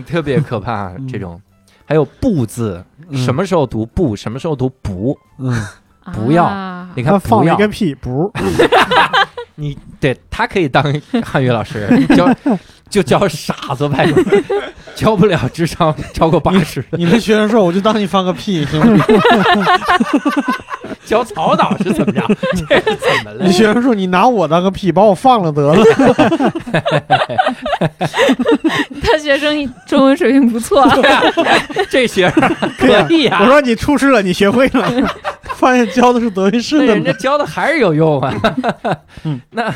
[0.05, 0.89] 特别可怕。
[0.93, 1.07] 嗯。
[1.07, 1.41] 这种。
[1.86, 3.17] 还有不字，嗯。
[3.17, 5.17] 什么时候读不，什么时候读不？
[5.39, 5.53] 嗯
[6.12, 6.89] 不要啊。
[6.95, 7.54] 你看放不要。
[7.54, 8.32] 了一个屁，不，
[9.56, 10.84] 你对他可以当
[11.24, 12.28] 汉语老师，教
[12.89, 14.08] 就教傻子呗，
[14.96, 19.06] 教不了智商超过八十，你们学生说我就当你放个屁行吗？
[21.06, 22.26] 教曹导是怎么样？
[22.68, 23.52] 这是怎么了你？
[23.52, 25.84] 学生说你拿我当个屁，把我放了得了。
[29.02, 30.88] 他学生中文水平不错，
[31.89, 34.89] 这学生可以啊我，说你出师了，你学会了，
[35.56, 38.34] 发现教的是德云社的人家教的还是有用啊。
[39.24, 39.74] 嗯，那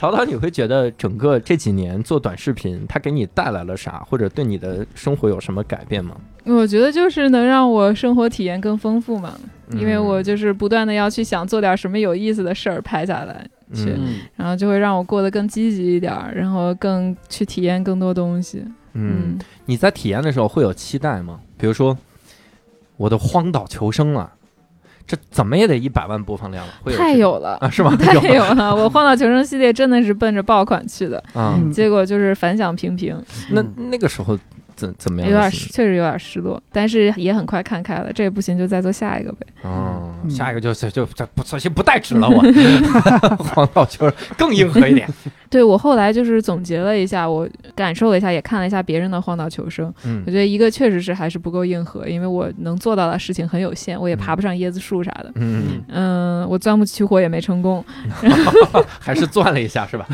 [0.00, 6.16] 曹导，你会觉得整个这几年做短视频，它给你带来了啥，或者对你的生活有什么改变吗？
[6.46, 9.38] 我觉得就是能让我生活体验更丰富嘛，
[9.72, 18.64] 因为我嗯就是不断的要去想做点什么有意思的事儿拍下来，去嗯然后就会让我过得更积极一点，然后更去体验更多东西。
[18.94, 21.40] 嗯，你在体验的时候会有期待吗？
[21.58, 21.98] 比如说
[22.96, 24.32] 我的荒岛求生啊，
[25.10, 27.58] 这怎么也得一百万播放量了，会有太有了。
[27.60, 27.66] 啊？
[27.68, 27.94] 是吗？
[27.98, 28.72] 太有了！
[28.76, 31.58] 我《荒岛求生》系列真的是奔着爆款去的，啊。
[31.60, 34.38] 嗯结果就是反响平平，那那个时候
[34.80, 35.50] 怎怎么样有点？
[35.50, 38.10] 确实有点失落，但是也很快看开了。
[38.12, 39.46] 这也不行就再做下一个呗。
[39.62, 42.40] 哦，嗯下一个就是就这不索性不带纸了， 我
[43.44, 45.06] 黄道球更硬核一点。
[45.50, 55.32] 对我后来就是总结了一下，我感受了一下，也看了一下别人的《荒岛求生》，嗯我觉得一个确实是还是不够硬核，因为我能做到的事情很有限，我也爬不上椰子树啥的。
[55.34, 57.84] 嗯，嗯，我钻木取火也没成功，
[59.00, 60.06] 还是钻了一下是吧？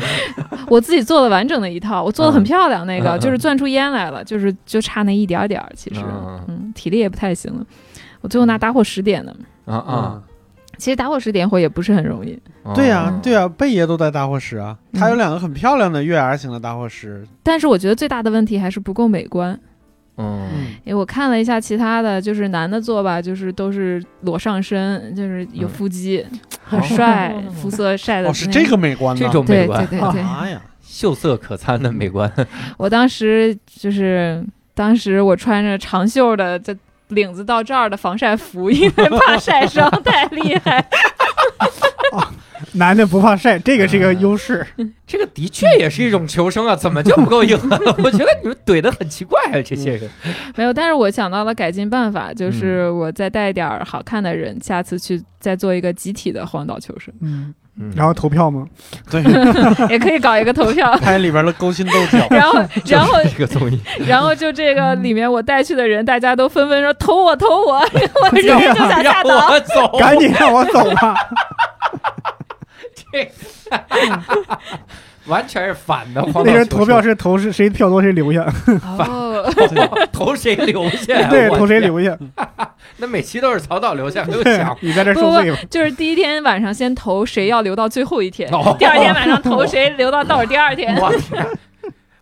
[0.67, 7.65] 我自己做了完整的一套，我做的很漂亮，那个、就是钻出烟来了，就是就差那一点儿点儿，其实，嗯嗯，体力也不太行了。
[8.21, 9.35] 我最后拿打火石点的，
[9.65, 10.23] 啊啊，
[10.77, 17.25] 其实打火石点火也不是很容易，哦对呀、对呀、贝爷都带打火石啊，嗯他有两个很漂亮的月牙形的打火石。
[17.43, 19.57] 但是我觉得最大的问题还是不够美观。
[20.19, 20.47] 嗯
[20.83, 26.25] 因为我看了一下其他的，就是男的做吧，就是都是裸上身，就是有腹肌，
[26.63, 28.29] 很帅，肤色晒的。
[28.29, 28.75] 哦，是这个。
[28.75, 29.21] 美观呢。
[29.23, 30.59] 这种美对观对对对，妈呀！
[30.87, 32.31] 秀色可餐的美观，
[32.77, 36.75] 我当时就是当时我穿着长袖的，这
[37.09, 40.83] 领子到这儿的防晒服， 因为怕晒伤太厉害。
[42.73, 44.65] 男的不怕晒，这个是个优势。
[45.05, 47.57] 这个的确也是一种求生啊，怎么就不够硬？
[48.03, 50.09] 我觉得你们怼的很奇怪啊，这些人。
[50.55, 58.65] 没有，但是我想到了改进办法，就是我再带点儿好看的人，下次去再做一个集体的荒岛求生，嗯，嗯然后投票吗？
[59.09, 59.21] 对，
[59.89, 60.91] 也可以搞一个投票。
[61.01, 62.25] 拍里边的勾心斗角。
[62.29, 69.49] 然后，然后，这个综艺， 然后就这个里面我带去的人，大家都纷纷说投我，投我，我人就想下让岛。
[69.51, 71.15] 我走，赶紧让我走吧！
[73.11, 73.29] 这
[75.27, 76.25] 完全是反的。
[76.45, 78.45] 那人投票是投是谁票多谁留下，
[78.97, 79.45] 哦，
[80.11, 81.21] 投谁留下？
[81.29, 82.17] 对，投谁留下。
[82.97, 84.77] 那每期都是曹导留下，没有。
[84.81, 85.57] 你在这不受罪吧？
[85.69, 90.95] 就是第一天晚上先投谁要留到最后一天，哦第二天晚上投谁留到倒数第二天。
[90.97, 91.47] 我天！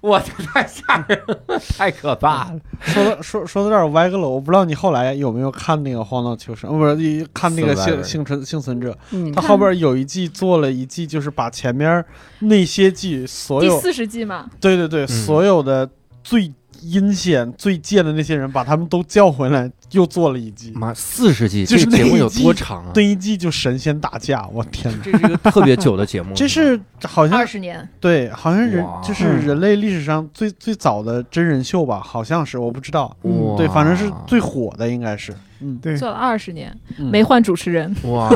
[0.02, 2.60] 我这太吓人了，太可怕了。
[2.80, 12.06] 说的说说到这儿歪个楼，我不知道你后来有没有看那个《荒岛求生》，呃不是你看那个幸幸存幸存者，嗯他后边有一季做了一季，就是把前面
[12.42, 15.90] 那些季所有第四十季嘛，对对对、嗯所有的
[16.24, 20.72] 最阴险、最贱的那些人，把他们都叫回来，又做了一季。
[20.76, 22.92] 妈，四十季，就是这个节目有那一季多长啊？
[22.96, 25.00] 那一季就神仙打架，我天哪！
[25.04, 26.34] 这是一个特别久的节目。
[26.36, 33.16] 这是好像二十年，对，好像人哇就是人类历史上最最早的真人秀吧，好像是，我不知道。
[33.22, 35.34] 哇对，反正是最火的，应该是。
[35.62, 37.96] 嗯，对，做了二十年，嗯没换主持人。
[38.04, 38.30] 哇，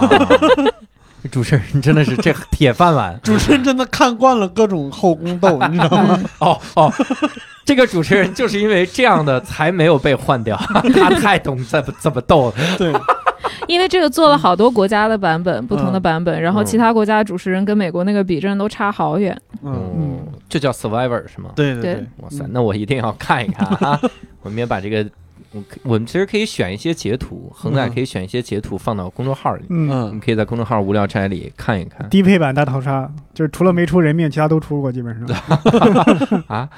[1.29, 6.19] 主持人真的是这铁饭碗主持人真的看惯了各种后宫斗，你知道吗？
[6.39, 6.93] 哦 哦。
[7.69, 10.57] 这个主持人就是因为这样的才没有被换掉，
[10.95, 12.53] 他太懂怎么怎么逗了。
[12.79, 12.91] 对，
[13.67, 19.39] 因为这个做了好多国家的版本，不同的版本，然后其他国家的主持人跟美国那个比，真的都差好远。
[19.61, 21.51] 嗯，嗯，这叫 Survivor 是吗？
[21.55, 24.01] 对对对对，哇塞，那我一定要看一看啊！
[24.41, 25.05] 我们也把这个，
[25.51, 35.27] 我可我们其实可以选一些截图，恒仔嗯可以选一些截图放到公众号里，嗯，我嗯们可以在公众号无聊斋里看一看低配版大逃杀，就是除了没出人命，其他都出过，基本上。
[36.47, 36.69] 啊。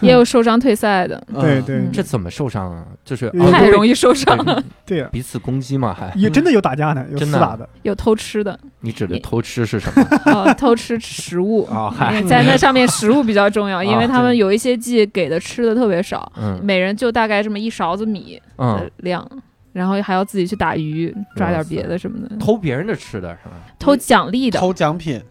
[0.00, 2.84] 也有受伤退赛的，嗯对对嗯这怎么受伤啊？
[3.04, 4.62] 就是太容易易受伤了。
[4.86, 7.68] 对呀，彼此攻击嘛，还也真的有打架的，有真的啊厮打的。
[7.82, 10.02] 有偷吃的，你指的偷吃是什么？
[10.32, 11.64] 啊，偷吃食物。
[11.66, 19.26] 啊， 嗨，在那上面食物比较重要， 因为啊他们有一些季给的吃的特别少，嗯每人就大概这么一勺子米的嗯，量，
[19.72, 23.54] 然后还要自己去打鱼，抓点别的什么的，偷别人的吃的是吧？
[23.78, 24.58] 偷奖励的。
[24.58, 25.22] 偷奖品。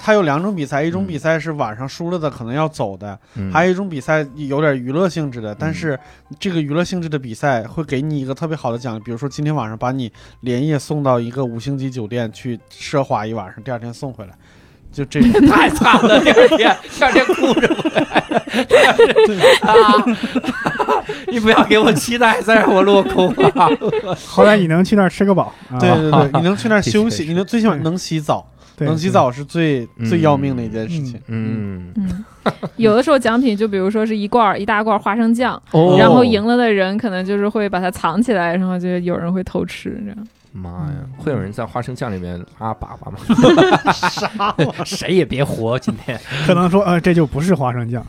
[0.00, 5.98] 它有两种比赛，一种比赛是晚上输了的可能要走的，嗯还有一种比赛有点娱乐性质的，但是
[6.38, 10.12] 这个娱乐性质的比赛会给你一个特别好的奖励，比如说今天晚上把你
[10.42, 14.32] 连夜送到一个五星级酒店去奢华一晚上，第二天送回来，
[14.92, 15.32] 就这种。
[15.50, 18.24] 太惨了，第二天第二天哭着回来，
[19.66, 20.67] 啊！
[21.30, 23.68] 你不要给我期待，再让我落空啊！
[24.26, 25.52] 好歹你能去那儿吃个饱。
[25.70, 28.46] 啊对对对，你能去那儿休息，你能最起码能洗澡，
[28.78, 31.20] 能洗澡是最嗯最要命的一件事情。
[31.28, 32.24] 嗯，嗯，
[32.76, 40.28] 有的时候奖品就比如说是一罐儿一大罐儿花生酱，哦然后赢了的人可能就是会把它藏起来，然后就有人会偷吃这样。
[40.58, 43.18] 妈呀，会有人在花生酱里面拉粑粑吗？
[43.92, 44.54] 啥？
[44.84, 48.04] 谁也别活，今天可能说，呃，这就不是花生酱。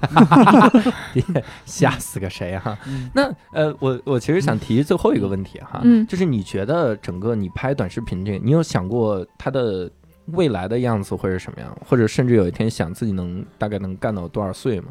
[1.65, 9.89] 吓死个谁哈、嗯那呃，我我其实想提最后一个问题哈，嗯就是你觉得整个你拍短视频这个，你有想过它的
[10.27, 14.87] 未来的样子会是什么样，或者甚至有一天想自己能大概能干到多少岁吗？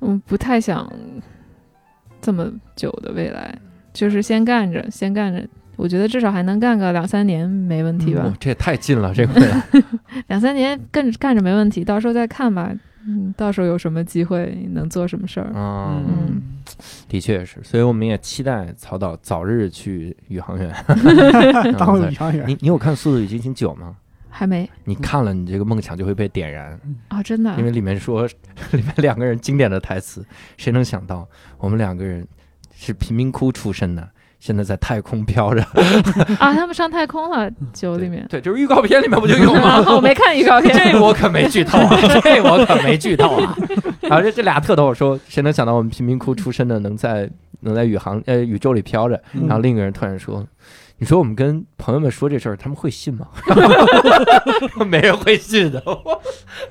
[0.00, 0.90] 嗯，不太想
[2.20, 3.56] 这么久的未来，
[3.92, 5.46] 就是先干着，先干着。
[5.78, 9.62] 我觉得至少还能干个两三年没问题吧，哇，这也太近了，这个未来。
[10.26, 12.74] 两三年干干着没问题，到时候再看吧。
[13.06, 15.50] 嗯，到时候有什么机会能做什么事儿？
[15.54, 16.42] 嗯，嗯，
[17.08, 20.74] 的确是，所以我们也期待曹导早日去宇航员。
[21.78, 23.96] 当嗯宇航员，你你有看《速度与激情九》吗？
[24.28, 28.26] 还没你看了，你这个梦想就会被点燃，啊、真的啊因为里面说
[28.72, 30.24] 里面两个人经典的台词，
[30.58, 31.26] 谁能想到
[31.56, 32.26] 我们两个人
[32.74, 34.06] 是贫民窟出身的，
[34.40, 35.62] 现在在太空飘着。
[36.38, 38.26] 啊，他们上太空了，酒里面。
[38.28, 39.82] 对，就是预告片里面不就有吗？
[39.82, 40.72] 啊我没看预告片。
[40.78, 43.56] 这我可没剧透啊， 这我可没剧透啊。
[44.02, 47.28] 然后这这俩特逗，说谁能想到我们贫民窟出身的能在
[47.60, 49.20] 能在宇航呃宇宙里飘着？
[49.34, 50.46] 嗯然后另一个人突然说
[50.98, 53.26] ：“你说我们跟朋友们说这事儿，他们会信吗？”
[54.86, 55.82] 没人会信的，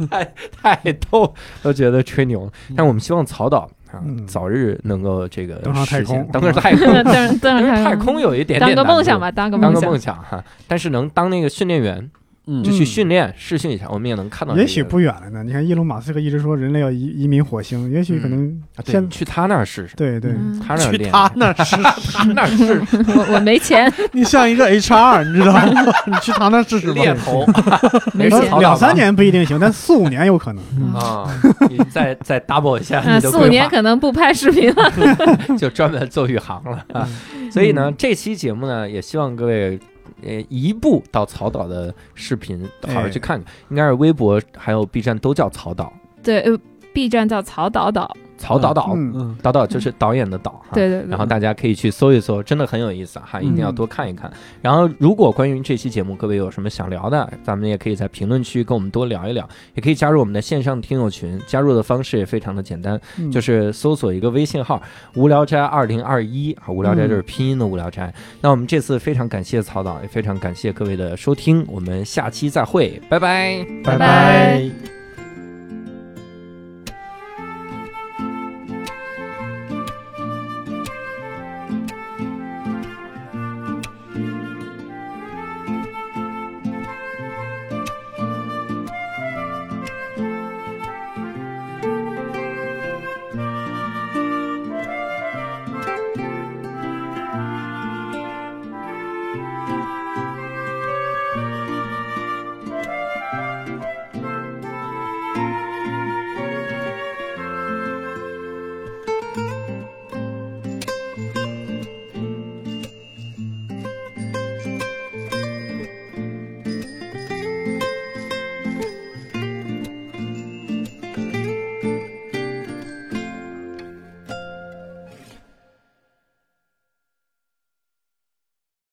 [0.09, 2.49] 太太逗，都觉得吹牛。
[2.76, 6.93] 但我们希望曹导啊嗯早日能够这个登上太实现空 登上太空。
[7.39, 9.99] 登上因为太空有一点点当个梦想吧，当个梦想当个梦。
[9.99, 12.09] 想哈，但是能当那个训练员，
[12.47, 14.55] 嗯就去训练试训一下，我们也能看到。
[14.55, 15.43] 也许不远了呢。
[15.43, 21.75] 你看，伊隆马斯克一直说人类要移移民火星，也许可能啊对，现你去他那儿试试，对对，嗯他那儿练，他那试，
[22.13, 25.63] 他那儿试我我没钱， 你像一个 HR，你知道吗？
[26.07, 27.01] 你去他那试试吧。
[27.01, 27.45] 猎头
[28.15, 30.63] 没事两三年不一定行，但四五年有可能。
[30.93, 31.27] 啊，
[31.69, 34.91] 你再再 double 一下嗯，你的四五年，可能不拍视频了。
[35.59, 36.83] 就专门做宇航了。
[36.93, 37.07] 啊
[37.51, 39.77] 所以呢，这期节目呢，也希望各位。
[40.22, 45.91] 呃，移步到曹导的视频，好好去看看，应该是微博还有 B 站都叫曹导，
[46.24, 46.57] 对，呃
[46.97, 50.69] ，B 站叫曹导导，曹导导，嗯，嗯，导导就是导演的导哈。
[50.73, 51.09] 对对对。
[51.11, 54.31] 然后大家可以去搜一搜，真的很有意思哈，一定要多看一看。
[54.63, 61.39] 然后，如果关于这期节目各位有什么想聊的，咱们也可以在评论区跟我们多聊一聊，也可以加入我们的线上听友群。
[61.45, 64.81] 加入的方式也非常的简单，嗯就是搜索一个微信号
[65.13, 68.11] “无聊斋二零二一”啊，无聊斋就是拼音的无聊斋。
[68.41, 73.63] 那我们这次非常感谢曹导，也非常感谢各位的收听，我们下期再会，拜拜。
[73.83, 75.06] 拜拜拜